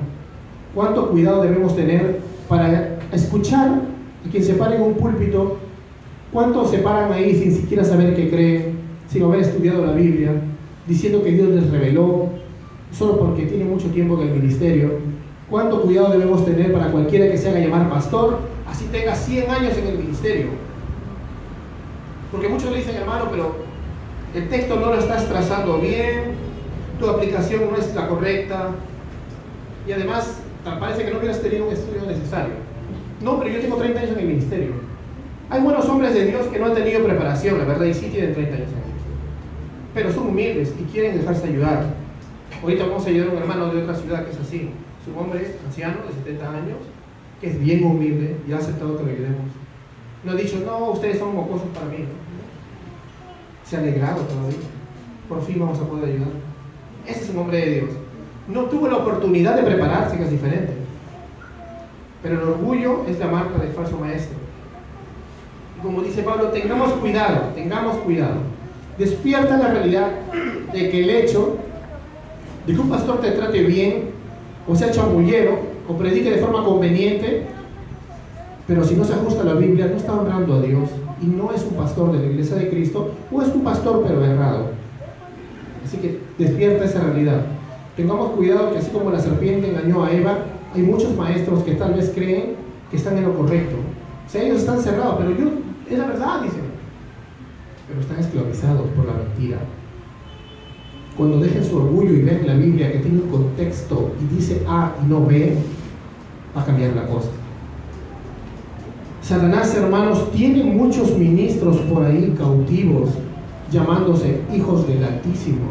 ¿Cuánto 0.73 1.09
cuidado 1.09 1.43
debemos 1.43 1.75
tener 1.75 2.21
para 2.47 2.99
escuchar 3.11 3.81
a 4.25 4.29
quien 4.29 4.43
se 4.43 4.53
pare 4.53 4.75
en 4.75 4.81
un 4.83 4.93
púlpito 4.93 5.57
¿Cuántos 6.31 6.71
se 6.71 6.77
paran 6.77 7.11
ahí 7.11 7.35
sin 7.35 7.53
siquiera 7.53 7.83
saber 7.83 8.15
qué 8.15 8.29
creen, 8.29 8.79
sin 9.09 9.23
haber 9.23 9.41
estudiado 9.41 9.85
la 9.85 9.91
Biblia, 9.91 10.31
diciendo 10.87 11.21
que 11.23 11.31
Dios 11.31 11.49
les 11.49 11.69
reveló 11.69 12.29
solo 12.93 13.19
porque 13.19 13.47
tiene 13.47 13.65
mucho 13.65 13.87
tiempo 13.87 14.21
en 14.21 14.29
el 14.29 14.35
ministerio? 14.35 14.99
¿Cuánto 15.49 15.81
cuidado 15.81 16.11
debemos 16.11 16.45
tener 16.45 16.71
para 16.71 16.89
cualquiera 16.89 17.29
que 17.29 17.37
se 17.37 17.49
haga 17.49 17.59
llamar 17.59 17.89
pastor, 17.89 18.39
así 18.65 18.85
tenga 18.85 19.13
100 19.13 19.51
años 19.51 19.77
en 19.77 19.87
el 19.87 19.97
ministerio? 19.97 20.47
Porque 22.31 22.47
muchos 22.47 22.71
le 22.71 22.77
dicen, 22.77 22.95
hermano, 22.95 23.25
pero 23.29 23.55
el 24.33 24.47
texto 24.47 24.77
no 24.77 24.85
lo 24.85 24.97
estás 24.97 25.27
trazando 25.27 25.79
bien, 25.79 26.31
tu 26.97 27.09
aplicación 27.09 27.63
no 27.69 27.75
es 27.75 27.93
la 27.93 28.07
correcta, 28.07 28.69
y 29.85 29.91
además 29.91 30.37
parece 30.79 31.03
que 31.03 31.11
no 31.11 31.17
hubieras 31.17 31.41
tenido 31.41 31.65
un 31.65 31.73
estudio 31.73 32.03
necesario. 32.07 32.53
No, 33.21 33.37
pero 33.37 33.51
yo 33.51 33.59
tengo 33.59 33.75
30 33.75 33.99
años 33.99 34.11
en 34.13 34.19
el 34.19 34.27
ministerio. 34.27 34.90
Hay 35.51 35.59
buenos 35.59 35.85
hombres 35.89 36.13
de 36.13 36.27
Dios 36.27 36.47
que 36.47 36.59
no 36.59 36.67
han 36.67 36.75
tenido 36.75 37.03
preparación, 37.03 37.57
la 37.57 37.65
verdad, 37.65 37.85
y 37.85 37.93
sí 37.93 38.07
tienen 38.07 38.33
30 38.33 38.55
años 38.55 38.69
Pero 39.93 40.09
son 40.13 40.27
humildes 40.27 40.73
y 40.79 40.83
quieren 40.85 41.17
dejarse 41.17 41.45
ayudar. 41.45 41.87
Ahorita 42.63 42.85
vamos 42.85 43.05
a 43.05 43.09
ayudar 43.09 43.27
a 43.27 43.31
un 43.33 43.37
hermano 43.37 43.67
de 43.67 43.83
otra 43.83 43.93
ciudad 43.93 44.23
que 44.23 44.31
es 44.31 44.39
así. 44.39 44.69
Su 45.03 45.19
hombre 45.19 45.53
anciano, 45.65 45.97
de 46.07 46.13
70 46.13 46.49
años, 46.49 46.77
que 47.41 47.47
es 47.47 47.59
bien 47.59 47.83
humilde 47.83 48.37
y 48.47 48.53
ha 48.53 48.59
aceptado 48.59 48.97
que 48.97 49.03
lo 49.03 49.09
ayudemos. 49.09 49.51
No 50.23 50.31
ha 50.31 50.35
dicho, 50.35 50.57
no, 50.65 50.91
ustedes 50.91 51.19
son 51.19 51.35
mocosos 51.35 51.67
para 51.73 51.87
mí. 51.87 52.05
Se 53.65 53.75
ha 53.75 53.79
alegrado 53.79 54.21
todavía. 54.21 54.57
Por 55.27 55.41
fin 55.43 55.59
vamos 55.59 55.79
a 55.79 55.83
poder 55.83 56.15
ayudar. 56.15 56.31
Ese 57.05 57.25
es 57.25 57.29
un 57.29 57.39
hombre 57.39 57.57
de 57.57 57.71
Dios. 57.73 57.89
No 58.47 58.63
tuvo 58.67 58.87
la 58.87 58.95
oportunidad 58.95 59.57
de 59.57 59.63
prepararse, 59.63 60.15
que 60.15 60.23
es 60.23 60.31
diferente. 60.31 60.71
Pero 62.23 62.41
el 62.41 62.47
orgullo 62.47 63.03
es 63.09 63.19
la 63.19 63.27
marca 63.27 63.57
del 63.57 63.73
falso 63.73 63.97
maestro 63.97 64.37
como 65.81 66.01
dice 66.01 66.23
Pablo, 66.23 66.49
tengamos 66.49 66.91
cuidado, 66.93 67.49
tengamos 67.55 67.97
cuidado. 67.97 68.35
Despierta 68.97 69.57
la 69.57 69.69
realidad 69.69 70.11
de 70.71 70.89
que 70.89 71.03
el 71.03 71.09
hecho 71.09 71.57
de 72.65 72.73
que 72.73 72.79
un 72.79 72.89
pastor 72.89 73.19
te 73.21 73.31
trate 73.31 73.63
bien, 73.63 74.11
o 74.67 74.75
sea 74.75 74.91
chamullero, 74.91 75.59
o 75.87 75.97
predique 75.97 76.31
de 76.31 76.37
forma 76.37 76.63
conveniente, 76.63 77.47
pero 78.67 78.83
si 78.83 78.95
no 78.95 79.03
se 79.03 79.13
ajusta 79.13 79.41
a 79.41 79.45
la 79.45 79.53
Biblia, 79.55 79.87
no 79.87 79.97
está 79.97 80.13
honrando 80.13 80.55
a 80.55 80.61
Dios 80.61 80.89
y 81.21 81.25
no 81.25 81.51
es 81.51 81.63
un 81.63 81.75
pastor 81.75 82.11
de 82.11 82.19
la 82.19 82.31
iglesia 82.31 82.55
de 82.55 82.69
Cristo, 82.69 83.11
o 83.31 83.41
es 83.41 83.47
un 83.49 83.63
pastor 83.63 84.03
pero 84.07 84.23
errado. 84.23 84.67
Así 85.85 85.97
que 85.97 86.19
despierta 86.37 86.85
esa 86.85 87.01
realidad. 87.01 87.41
Tengamos 87.95 88.31
cuidado 88.31 88.71
que 88.71 88.77
así 88.77 88.91
como 88.91 89.11
la 89.11 89.19
serpiente 89.19 89.69
engañó 89.69 90.03
a 90.03 90.11
Eva, 90.11 90.37
hay 90.73 90.81
muchos 90.83 91.15
maestros 91.15 91.63
que 91.63 91.73
tal 91.73 91.93
vez 91.93 92.11
creen 92.15 92.55
que 92.89 92.97
están 92.97 93.17
en 93.17 93.25
lo 93.25 93.35
correcto. 93.35 93.75
O 94.25 94.29
sea, 94.29 94.43
ellos 94.43 94.59
están 94.59 94.79
cerrados, 94.79 95.15
pero 95.17 95.31
yo 95.31 95.49
es 95.93 95.99
la 95.99 96.07
verdad, 96.07 96.41
dicen. 96.41 96.61
Pero 97.87 98.01
están 98.01 98.19
esclavizados 98.19 98.89
por 98.91 99.05
la 99.05 99.13
mentira. 99.13 99.57
Cuando 101.17 101.39
dejen 101.39 101.63
su 101.63 101.77
orgullo 101.77 102.11
y 102.11 102.21
ven 102.21 102.47
la 102.47 102.55
Biblia 102.55 102.91
que 102.91 102.99
tiene 102.99 103.21
un 103.21 103.29
contexto 103.29 104.11
y 104.21 104.35
dice 104.35 104.63
A 104.67 104.95
y 105.03 105.07
no 105.07 105.25
B, 105.25 105.57
va 106.55 106.61
a 106.61 106.65
cambiar 106.65 106.95
la 106.95 107.05
cosa. 107.05 107.29
Satanás, 109.21 109.75
hermanos, 109.75 110.31
tiene 110.31 110.63
muchos 110.63 111.17
ministros 111.17 111.77
por 111.77 112.03
ahí 112.03 112.33
cautivos, 112.37 113.09
llamándose 113.71 114.41
hijos 114.53 114.87
del 114.87 115.03
Altísimo. 115.03 115.67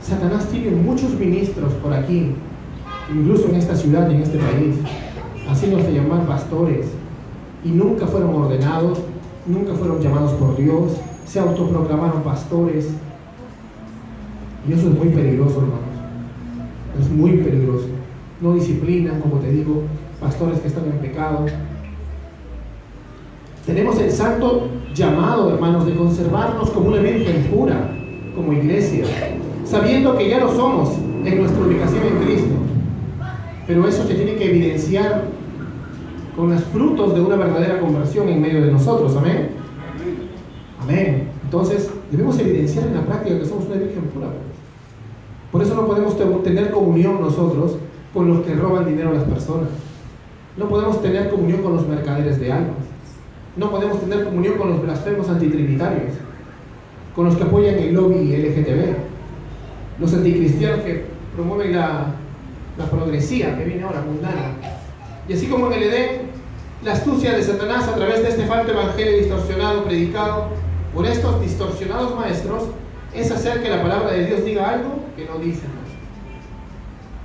Satanás 0.00 0.48
tiene 0.48 0.70
muchos 0.70 1.14
ministros 1.18 1.72
por 1.74 1.92
aquí, 1.92 2.32
incluso 3.12 3.48
en 3.48 3.56
esta 3.56 3.74
ciudad 3.74 4.08
y 4.10 4.14
en 4.14 4.22
este 4.22 4.38
país, 4.38 4.76
haciéndose 5.48 5.92
llamar 5.92 6.26
pastores, 6.26 6.86
y 7.64 7.70
nunca 7.70 8.06
fueron 8.06 8.34
ordenados 8.34 9.00
nunca 9.46 9.74
fueron 9.74 10.00
llamados 10.00 10.32
por 10.32 10.56
Dios, 10.56 10.92
se 11.26 11.40
autoproclamaron 11.40 12.22
pastores. 12.22 12.88
Y 14.68 14.72
eso 14.72 14.88
es 14.88 14.98
muy 14.98 15.08
peligroso, 15.08 15.58
hermanos. 15.58 15.80
Es 17.00 17.10
muy 17.10 17.38
peligroso. 17.38 17.86
No 18.40 18.54
disciplinan, 18.54 19.20
como 19.20 19.36
te 19.36 19.50
digo, 19.50 19.82
pastores 20.20 20.60
que 20.60 20.68
están 20.68 20.84
en 20.86 20.98
pecado. 20.98 21.46
Tenemos 23.66 23.98
el 23.98 24.10
santo 24.10 24.68
llamado, 24.94 25.52
hermanos, 25.52 25.86
de 25.86 25.94
conservarnos 25.94 26.70
como 26.70 26.88
una 26.88 26.98
virgen 26.98 27.44
pura, 27.44 27.90
como 28.34 28.52
iglesia, 28.52 29.04
sabiendo 29.64 30.16
que 30.16 30.28
ya 30.28 30.40
lo 30.40 30.54
somos 30.54 30.90
en 31.24 31.38
nuestra 31.38 31.66
ubicación 31.66 32.02
en 32.06 32.24
Cristo. 32.24 32.54
Pero 33.66 33.88
eso 33.88 34.06
se 34.06 34.14
tiene 34.14 34.34
que 34.36 34.50
evidenciar 34.50 35.24
con 36.36 36.50
los 36.50 36.64
frutos 36.64 37.14
de 37.14 37.20
una 37.20 37.36
verdadera 37.36 37.80
conversión 37.80 38.28
en 38.28 38.40
medio 38.40 38.62
de 38.62 38.72
nosotros. 38.72 39.16
Amén. 39.16 39.50
Amén. 40.82 41.28
Entonces, 41.44 41.90
debemos 42.10 42.38
evidenciar 42.38 42.86
en 42.88 42.94
la 42.94 43.06
práctica 43.06 43.38
que 43.38 43.44
somos 43.44 43.66
una 43.66 43.76
virgen 43.76 44.02
pura. 44.04 44.28
Por 45.52 45.62
eso 45.62 45.74
no 45.74 45.86
podemos 45.86 46.16
tener 46.42 46.70
comunión 46.70 47.20
nosotros 47.20 47.76
con 48.12 48.28
los 48.28 48.44
que 48.44 48.54
roban 48.54 48.86
dinero 48.86 49.10
a 49.10 49.14
las 49.14 49.24
personas. 49.24 49.68
No 50.56 50.68
podemos 50.68 51.00
tener 51.00 51.30
comunión 51.30 51.62
con 51.62 51.76
los 51.76 51.86
mercaderes 51.86 52.40
de 52.40 52.52
almas. 52.52 52.76
No 53.56 53.70
podemos 53.70 54.00
tener 54.00 54.24
comunión 54.24 54.58
con 54.58 54.70
los 54.70 54.82
blasfemos 54.82 55.28
antitrinitarios, 55.28 56.14
con 57.14 57.26
los 57.26 57.36
que 57.36 57.44
apoyan 57.44 57.76
el 57.76 57.94
lobby 57.94 58.36
LGTB, 58.36 58.96
los 60.00 60.12
anticristianos 60.12 60.80
que 60.80 61.04
promueven 61.36 61.76
la, 61.76 62.14
la 62.76 62.84
progresía 62.90 63.56
que 63.56 63.64
viene 63.64 63.84
ahora, 63.84 64.02
mundana. 64.04 64.54
Y 65.28 65.34
así 65.34 65.46
como 65.46 65.68
en 65.68 65.72
el 65.74 65.82
Edén, 65.84 66.23
la 66.84 66.92
astucia 66.92 67.32
de 67.32 67.42
Satanás 67.42 67.88
a 67.88 67.94
través 67.94 68.22
de 68.22 68.28
este 68.28 68.44
falso 68.44 68.72
evangelio 68.72 69.16
distorsionado, 69.16 69.84
predicado 69.84 70.48
por 70.94 71.06
estos 71.06 71.40
distorsionados 71.40 72.14
maestros, 72.14 72.64
es 73.14 73.30
hacer 73.30 73.62
que 73.62 73.70
la 73.70 73.80
palabra 73.80 74.12
de 74.12 74.26
Dios 74.26 74.44
diga 74.44 74.68
algo 74.68 75.00
que 75.16 75.24
no 75.24 75.38
dice. 75.38 75.62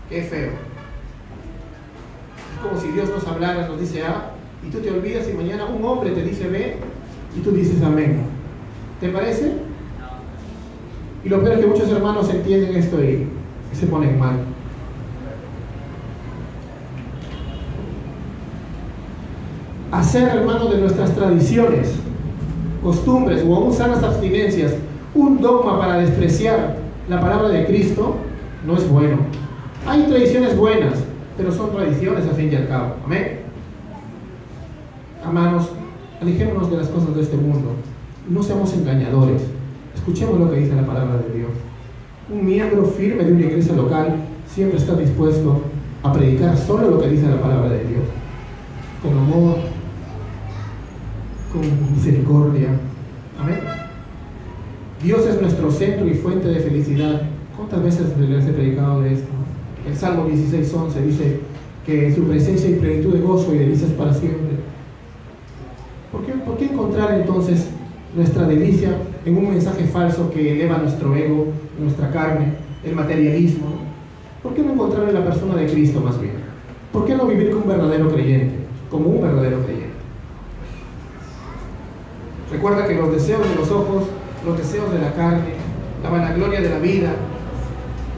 Qué 0.10 0.24
feo. 0.24 0.52
Es 2.54 2.64
como 2.64 2.80
si 2.80 2.88
Dios 2.92 3.10
nos 3.10 3.28
hablara, 3.28 3.68
nos 3.68 3.80
dice 3.80 4.04
A, 4.04 4.32
y 4.66 4.70
tú 4.70 4.80
te 4.80 4.92
olvidas 4.92 5.28
y 5.28 5.34
mañana 5.34 5.66
un 5.66 5.84
hombre 5.84 6.12
te 6.12 6.24
dice 6.24 6.48
B 6.48 6.78
y 7.36 7.40
tú 7.42 7.52
dices 7.52 7.82
amén. 7.84 8.22
¿Te 9.02 9.10
parece? 9.10 9.54
Y 11.24 11.30
lo 11.30 11.42
peor 11.42 11.56
es 11.56 11.60
que 11.60 11.68
muchos 11.68 11.90
hermanos 11.90 12.30
entienden 12.30 12.76
esto 12.76 13.04
y 13.04 13.28
se 13.74 13.88
ponen 13.88 14.18
mal. 14.18 14.38
Hacer, 19.92 20.30
hermano, 20.30 20.66
de 20.66 20.82
nuestras 20.82 21.16
tradiciones, 21.16 21.96
costumbres 22.84 23.44
o 23.48 23.56
aún 23.56 23.74
sanas 23.74 24.04
abstinencias 24.04 24.74
un 25.16 25.42
dogma 25.42 25.80
para 25.80 25.98
despreciar 25.98 26.78
la 27.10 27.20
palabra 27.20 27.50
de 27.50 27.66
Cristo, 27.66 28.16
no 28.66 28.78
es 28.78 28.90
bueno. 28.90 29.18
Hay 29.88 30.04
tradiciones 30.04 30.56
buenas, 30.56 31.00
pero 31.36 31.52
son 31.52 31.72
tradiciones 31.72 32.28
al 32.28 32.36
fin 32.36 32.50
y 32.52 32.56
al 32.56 32.68
cabo. 32.68 32.96
Amén. 33.06 33.40
Hermanos, 35.24 35.70
alejémonos 36.22 36.70
de 36.70 36.78
las 36.78 36.88
cosas 36.88 37.16
de 37.16 37.22
este 37.22 37.38
mundo. 37.38 37.72
No 38.30 38.44
seamos 38.44 38.74
engañadores. 38.74 39.42
Escuchemos 39.96 40.40
lo 40.40 40.52
que 40.52 40.58
dice 40.58 40.76
la 40.76 40.86
palabra 40.86 41.18
de 41.18 41.38
Dios. 41.38 41.52
Un 42.32 42.46
miembro 42.46 42.86
firme 42.86 43.24
de 43.24 43.34
una 43.34 43.46
iglesia 43.46 43.74
local 43.74 44.16
siempre 44.48 44.78
está 44.78 44.96
dispuesto 44.96 45.62
a 46.04 46.14
predicar 46.14 46.56
solo 46.56 46.92
lo 46.92 47.02
que 47.02 47.10
dice 47.10 47.28
la 47.28 47.42
palabra 47.42 47.70
de 47.70 47.84
Dios. 47.86 48.04
Con 49.02 49.18
amor, 49.18 49.58
con 51.52 51.62
misericordia. 51.96 52.70
Amén. 53.40 53.60
Dios 55.04 55.26
es 55.26 55.42
nuestro 55.42 55.72
centro 55.72 56.08
y 56.08 56.14
fuente 56.14 56.48
de 56.48 56.60
felicidad. 56.60 57.22
¿Cuántas 57.56 57.84
veces 57.84 58.18
les 58.18 58.46
he 58.46 58.52
predicado 58.52 59.02
de 59.02 59.14
esto? 59.14 59.30
El 59.88 59.96
Salmo 59.96 60.28
16.11 60.28 61.06
dice 61.06 61.40
que 61.86 62.14
su 62.14 62.24
presencia 62.24 62.70
hay 62.70 62.76
plenitud 62.76 63.14
de 63.14 63.22
gozo 63.22 63.54
y 63.56 63.60
delicias 63.60 63.92
para 63.92 64.14
siempre. 64.14 64.58
¿Por 66.12 66.26
qué, 66.26 66.34
¿Por 66.34 66.58
qué 66.58 66.66
encontrar 66.66 67.14
entonces 67.14 67.68
nuestra 68.16 68.48
delicia 68.48 68.90
en 69.26 69.38
un 69.38 69.50
mensaje 69.50 69.86
falso 69.86 70.32
que 70.32 70.54
eleva 70.54 70.78
nuestro 70.78 71.16
ego, 71.16 71.48
nuestra 71.80 72.12
carne, 72.12 72.54
el 72.84 72.96
materialismo? 72.96 73.68
¿Por 74.44 74.54
qué 74.54 74.64
no 74.64 74.74
encontrar 74.74 75.08
en 75.08 75.16
la 75.16 75.24
persona 75.24 75.56
de 75.56 75.68
Cristo 75.68 76.02
más 76.02 76.20
bien? 76.20 76.34
¿Por 76.92 77.06
qué 77.06 77.16
no 77.16 77.26
vivir 77.26 77.52
como 77.52 77.64
un 77.64 77.70
verdadero 77.70 78.10
creyente? 78.12 78.56
Como 78.90 79.10
un 79.10 79.22
verdadero 79.22 79.64
creyente. 79.64 79.79
Recuerda 82.52 82.88
que 82.88 82.96
los 82.96 83.12
deseos 83.12 83.48
de 83.48 83.56
los 83.56 83.70
ojos, 83.72 84.06
los 84.46 84.58
deseos 84.58 84.92
de 84.92 85.00
la 85.00 85.14
carne, 85.14 85.54
la 86.02 86.10
vanagloria 86.10 86.62
de 86.62 86.70
la 86.70 86.80
vida, 86.80 87.12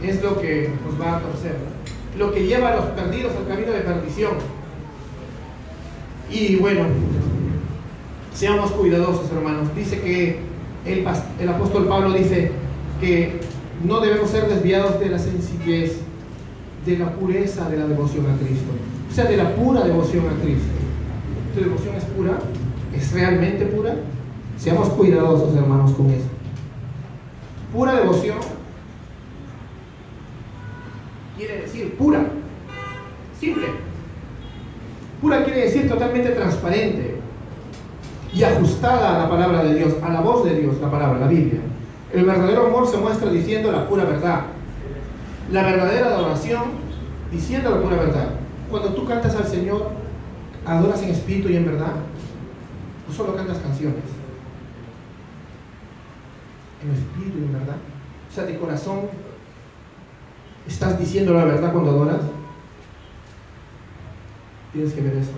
es 0.01 0.21
lo 0.23 0.39
que 0.39 0.69
nos 0.85 0.99
va 0.99 1.17
a 1.17 1.19
torcer, 1.19 1.55
lo 2.17 2.31
que 2.31 2.45
lleva 2.45 2.69
a 2.69 2.75
los 2.77 2.85
perdidos 2.85 3.33
al 3.35 3.47
camino 3.47 3.71
de 3.71 3.81
perdición. 3.81 4.31
Y 6.31 6.55
bueno, 6.55 6.85
seamos 8.33 8.71
cuidadosos, 8.71 9.29
hermanos. 9.31 9.75
Dice 9.75 9.99
que 9.99 10.39
el, 10.85 11.05
el 11.39 11.49
apóstol 11.49 11.87
Pablo 11.87 12.13
dice 12.13 12.51
que 13.01 13.41
no 13.83 13.99
debemos 13.99 14.29
ser 14.29 14.47
desviados 14.47 14.99
de 14.99 15.09
la 15.09 15.19
sencillez, 15.19 15.97
de 16.85 16.97
la 16.97 17.11
pureza 17.13 17.69
de 17.69 17.77
la 17.77 17.85
devoción 17.85 18.25
a 18.25 18.37
Cristo, 18.37 18.71
o 19.09 19.13
sea, 19.13 19.25
de 19.25 19.37
la 19.37 19.55
pura 19.55 19.81
devoción 19.81 20.25
a 20.25 20.41
Cristo. 20.41 20.69
¿Tu 21.53 21.63
devoción 21.63 21.95
es 21.95 22.05
pura? 22.05 22.39
¿Es 22.95 23.11
realmente 23.11 23.65
pura? 23.65 23.95
Seamos 24.61 24.89
cuidadosos, 24.89 25.55
hermanos, 25.55 25.91
con 25.93 26.11
eso. 26.11 26.27
Pura 27.73 27.95
devoción 27.95 28.37
quiere 31.35 31.61
decir 31.61 31.97
pura, 31.97 32.27
simple. 33.39 33.65
Pura 35.19 35.43
quiere 35.43 35.61
decir 35.61 35.89
totalmente 35.89 36.29
transparente 36.29 37.15
y 38.31 38.43
ajustada 38.43 39.15
a 39.15 39.23
la 39.23 39.29
palabra 39.31 39.63
de 39.63 39.73
Dios, 39.73 39.95
a 40.03 40.09
la 40.09 40.21
voz 40.21 40.45
de 40.45 40.59
Dios, 40.59 40.79
la 40.79 40.91
palabra, 40.91 41.17
la 41.17 41.27
Biblia. 41.27 41.61
El 42.13 42.25
verdadero 42.25 42.67
amor 42.67 42.87
se 42.87 42.97
muestra 42.97 43.31
diciendo 43.31 43.71
la 43.71 43.89
pura 43.89 44.03
verdad. 44.03 44.41
La 45.51 45.63
verdadera 45.63 46.13
adoración 46.13 46.65
diciendo 47.31 47.71
la 47.71 47.81
pura 47.81 47.95
verdad. 47.95 48.27
Cuando 48.69 48.93
tú 48.93 49.07
cantas 49.07 49.35
al 49.35 49.47
Señor, 49.47 49.89
adoras 50.67 51.01
en 51.01 51.09
espíritu 51.09 51.49
y 51.49 51.55
en 51.55 51.65
verdad, 51.65 51.93
no 53.07 53.15
solo 53.15 53.35
cantas 53.35 53.57
canciones 53.57 54.20
en 56.83 56.91
espíritu 56.91 57.39
y 57.39 57.43
en 57.43 57.53
verdad. 57.53 57.77
O 58.29 58.33
sea, 58.33 58.45
de 58.45 58.57
corazón, 58.57 59.01
¿estás 60.67 60.97
diciendo 60.99 61.33
la 61.33 61.45
verdad 61.45 61.71
cuando 61.71 61.91
adoras? 61.91 62.21
Tienes 64.73 64.93
que 64.93 65.01
ver 65.01 65.17
eso. 65.17 65.31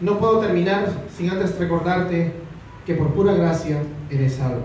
No 0.00 0.18
puedo 0.18 0.40
terminar 0.40 0.88
sin 1.16 1.30
antes 1.30 1.58
recordarte 1.58 2.32
que 2.84 2.94
por 2.94 3.08
pura 3.08 3.32
gracia 3.32 3.82
eres 4.10 4.34
salvo. 4.34 4.62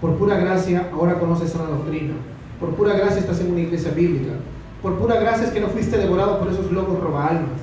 Por 0.00 0.16
pura 0.16 0.36
gracia 0.36 0.88
ahora 0.92 1.18
conoces 1.18 1.54
la 1.54 1.64
doctrina. 1.64 2.14
Por 2.60 2.74
pura 2.74 2.94
gracia 2.94 3.20
estás 3.20 3.40
en 3.40 3.52
una 3.52 3.60
iglesia 3.60 3.90
bíblica. 3.92 4.34
Por 4.82 4.98
pura 4.98 5.18
gracia 5.18 5.46
es 5.46 5.52
que 5.52 5.60
no 5.60 5.68
fuiste 5.68 5.96
devorado 5.96 6.38
por 6.38 6.52
esos 6.52 6.70
lobos 6.70 7.00
roba 7.00 7.28
almas. 7.28 7.60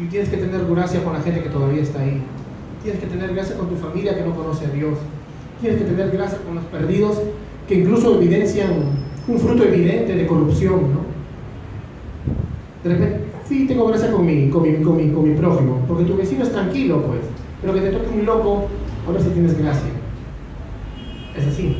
Y 0.00 0.06
tienes 0.06 0.28
que 0.28 0.36
tener 0.36 0.64
gracia 0.66 1.02
con 1.04 1.12
la 1.12 1.20
gente 1.20 1.42
que 1.42 1.48
todavía 1.48 1.82
está 1.82 2.00
ahí. 2.00 2.22
Tienes 2.82 3.00
que 3.00 3.06
tener 3.06 3.34
gracia 3.34 3.56
con 3.56 3.68
tu 3.68 3.76
familia 3.76 4.16
que 4.16 4.24
no 4.24 4.34
conoce 4.34 4.66
a 4.66 4.70
Dios. 4.70 4.98
Tienes 5.60 5.80
que 5.80 5.84
tener 5.86 6.10
gracia 6.10 6.38
con 6.44 6.54
los 6.54 6.64
perdidos 6.64 7.20
que 7.66 7.74
incluso 7.76 8.16
evidencian 8.16 8.70
un 9.26 9.38
fruto 9.38 9.64
evidente 9.64 10.14
de 10.14 10.26
corrupción, 10.26 10.80
¿no? 10.92 11.08
De 12.82 12.94
repente, 12.94 13.20
sí, 13.46 13.66
tengo 13.66 13.86
gracia 13.86 14.10
con 14.10 14.24
mi, 14.24 14.48
con 14.48 14.62
con 14.82 15.24
mi, 15.24 15.34
prójimo, 15.34 15.84
porque 15.86 16.04
tu 16.04 16.16
vecino 16.16 16.44
es 16.44 16.52
tranquilo, 16.52 17.02
pues, 17.02 17.20
pero 17.60 17.74
que 17.74 17.80
te 17.80 17.90
toque 17.90 18.18
un 18.18 18.24
loco, 18.24 18.66
a 19.06 19.12
ver 19.12 19.20
si 19.20 19.30
tienes 19.30 19.58
gracia. 19.58 19.90
Es 21.36 21.46
así. 21.46 21.76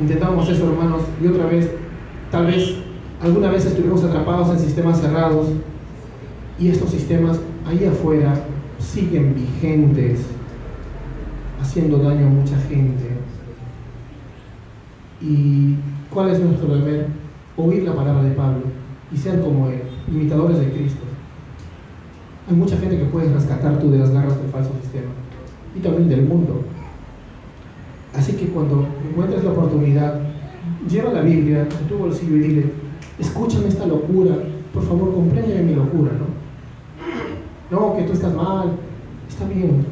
Intentamos 0.00 0.48
eso, 0.48 0.70
hermanos, 0.70 1.02
y 1.22 1.26
otra 1.26 1.46
vez, 1.46 1.70
tal 2.30 2.46
vez 2.46 2.76
alguna 3.22 3.50
vez 3.50 3.64
estuvimos 3.64 4.04
atrapados 4.04 4.50
en 4.50 4.58
sistemas 4.58 5.00
cerrados 5.00 5.48
y 6.58 6.68
estos 6.68 6.90
sistemas 6.90 7.38
ahí 7.66 7.84
afuera 7.84 8.34
siguen 8.78 9.34
vigentes 9.34 10.26
haciendo 11.62 11.98
daño 11.98 12.26
a 12.26 12.30
mucha 12.30 12.56
gente. 12.68 13.08
¿Y 15.20 15.76
cuál 16.12 16.30
es 16.30 16.40
nuestro 16.40 16.76
deber? 16.76 17.06
Oír 17.56 17.84
la 17.84 17.94
palabra 17.94 18.24
de 18.24 18.34
Pablo 18.34 18.62
y 19.12 19.16
ser 19.16 19.40
como 19.40 19.68
él, 19.68 19.82
imitadores 20.08 20.58
de 20.58 20.70
Cristo. 20.70 21.04
Hay 22.50 22.56
mucha 22.56 22.76
gente 22.76 22.98
que 22.98 23.04
puedes 23.04 23.32
rescatar 23.32 23.78
tú 23.78 23.90
de 23.90 23.98
las 23.98 24.10
garras 24.10 24.36
del 24.36 24.50
falso 24.50 24.72
sistema 24.82 25.12
y 25.76 25.80
también 25.80 26.08
del 26.08 26.22
mundo. 26.22 26.62
Así 28.14 28.32
que 28.32 28.48
cuando 28.48 28.86
encuentres 29.08 29.44
la 29.44 29.52
oportunidad, 29.52 30.20
lleva 30.88 31.12
la 31.12 31.22
Biblia 31.22 31.62
en 31.62 31.88
tu 31.88 31.96
bolsillo 31.96 32.36
y 32.36 32.40
dile, 32.40 32.72
escúchame 33.18 33.68
esta 33.68 33.86
locura, 33.86 34.34
por 34.74 34.82
favor, 34.82 35.14
compréndeme 35.14 35.62
mi 35.62 35.74
locura, 35.74 36.10
¿no? 36.18 36.42
No, 37.70 37.96
que 37.96 38.02
tú 38.02 38.12
estás 38.12 38.34
mal, 38.34 38.72
está 39.28 39.46
bien, 39.46 39.86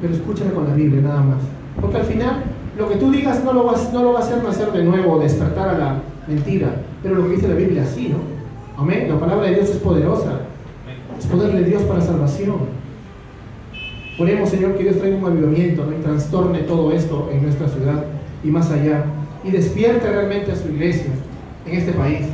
pero 0.00 0.14
escúchame 0.14 0.52
con 0.52 0.68
la 0.68 0.74
Biblia 0.74 1.02
nada 1.02 1.20
más. 1.20 1.38
Porque 1.80 1.98
al 1.98 2.04
final, 2.04 2.44
lo 2.76 2.88
que 2.88 2.96
tú 2.96 3.10
digas 3.10 3.42
no 3.44 3.52
lo 3.52 3.64
va, 3.64 3.74
no 3.92 4.02
lo 4.02 4.12
va 4.12 4.20
a 4.20 4.22
hacer 4.22 4.42
nacer 4.42 4.72
de 4.72 4.84
nuevo, 4.84 5.18
despertar 5.18 5.68
a 5.68 5.78
la 5.78 6.02
mentira, 6.26 6.68
pero 7.02 7.16
lo 7.16 7.24
que 7.24 7.36
dice 7.36 7.48
la 7.48 7.54
Biblia 7.54 7.84
sí, 7.84 8.08
¿no? 8.08 8.38
Amén. 8.80 9.08
La 9.08 9.18
palabra 9.18 9.46
de 9.46 9.56
Dios 9.56 9.70
es 9.70 9.76
poderosa. 9.78 10.40
Es 11.18 11.26
poder 11.26 11.52
de 11.52 11.64
Dios 11.64 11.82
para 11.82 12.00
salvación. 12.00 12.78
Oremos, 14.18 14.50
Señor, 14.50 14.76
que 14.76 14.84
Dios 14.84 14.98
traiga 14.98 15.16
un 15.16 15.24
avivamiento 15.24 15.84
¿no? 15.84 15.96
y 15.96 16.00
trastorne 16.00 16.60
todo 16.60 16.92
esto 16.92 17.28
en 17.32 17.42
nuestra 17.42 17.68
ciudad 17.68 18.04
y 18.44 18.48
más 18.48 18.70
allá. 18.70 19.04
Y 19.42 19.50
despierte 19.50 20.08
realmente 20.08 20.52
a 20.52 20.56
su 20.56 20.68
iglesia 20.68 21.10
en 21.66 21.76
este 21.76 21.92
país. 21.92 22.26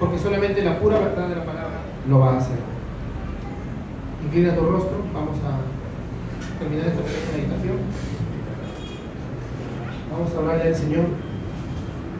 Porque 0.00 0.18
solamente 0.18 0.64
la 0.64 0.80
pura 0.80 0.98
verdad 0.98 1.28
de 1.28 1.36
la 1.36 1.44
palabra 1.44 1.78
lo 2.08 2.18
va 2.18 2.34
a 2.34 2.38
hacer. 2.38 2.56
Inclina 4.24 4.56
tu 4.56 4.62
rostro. 4.62 4.96
Vamos 5.14 5.36
a 5.44 5.81
terminar 6.62 6.86
esta 6.86 7.02
meditación. 7.36 7.78
Vamos 10.10 10.34
a 10.34 10.38
hablarle 10.38 10.62
al 10.68 10.76
Señor. 10.76 11.21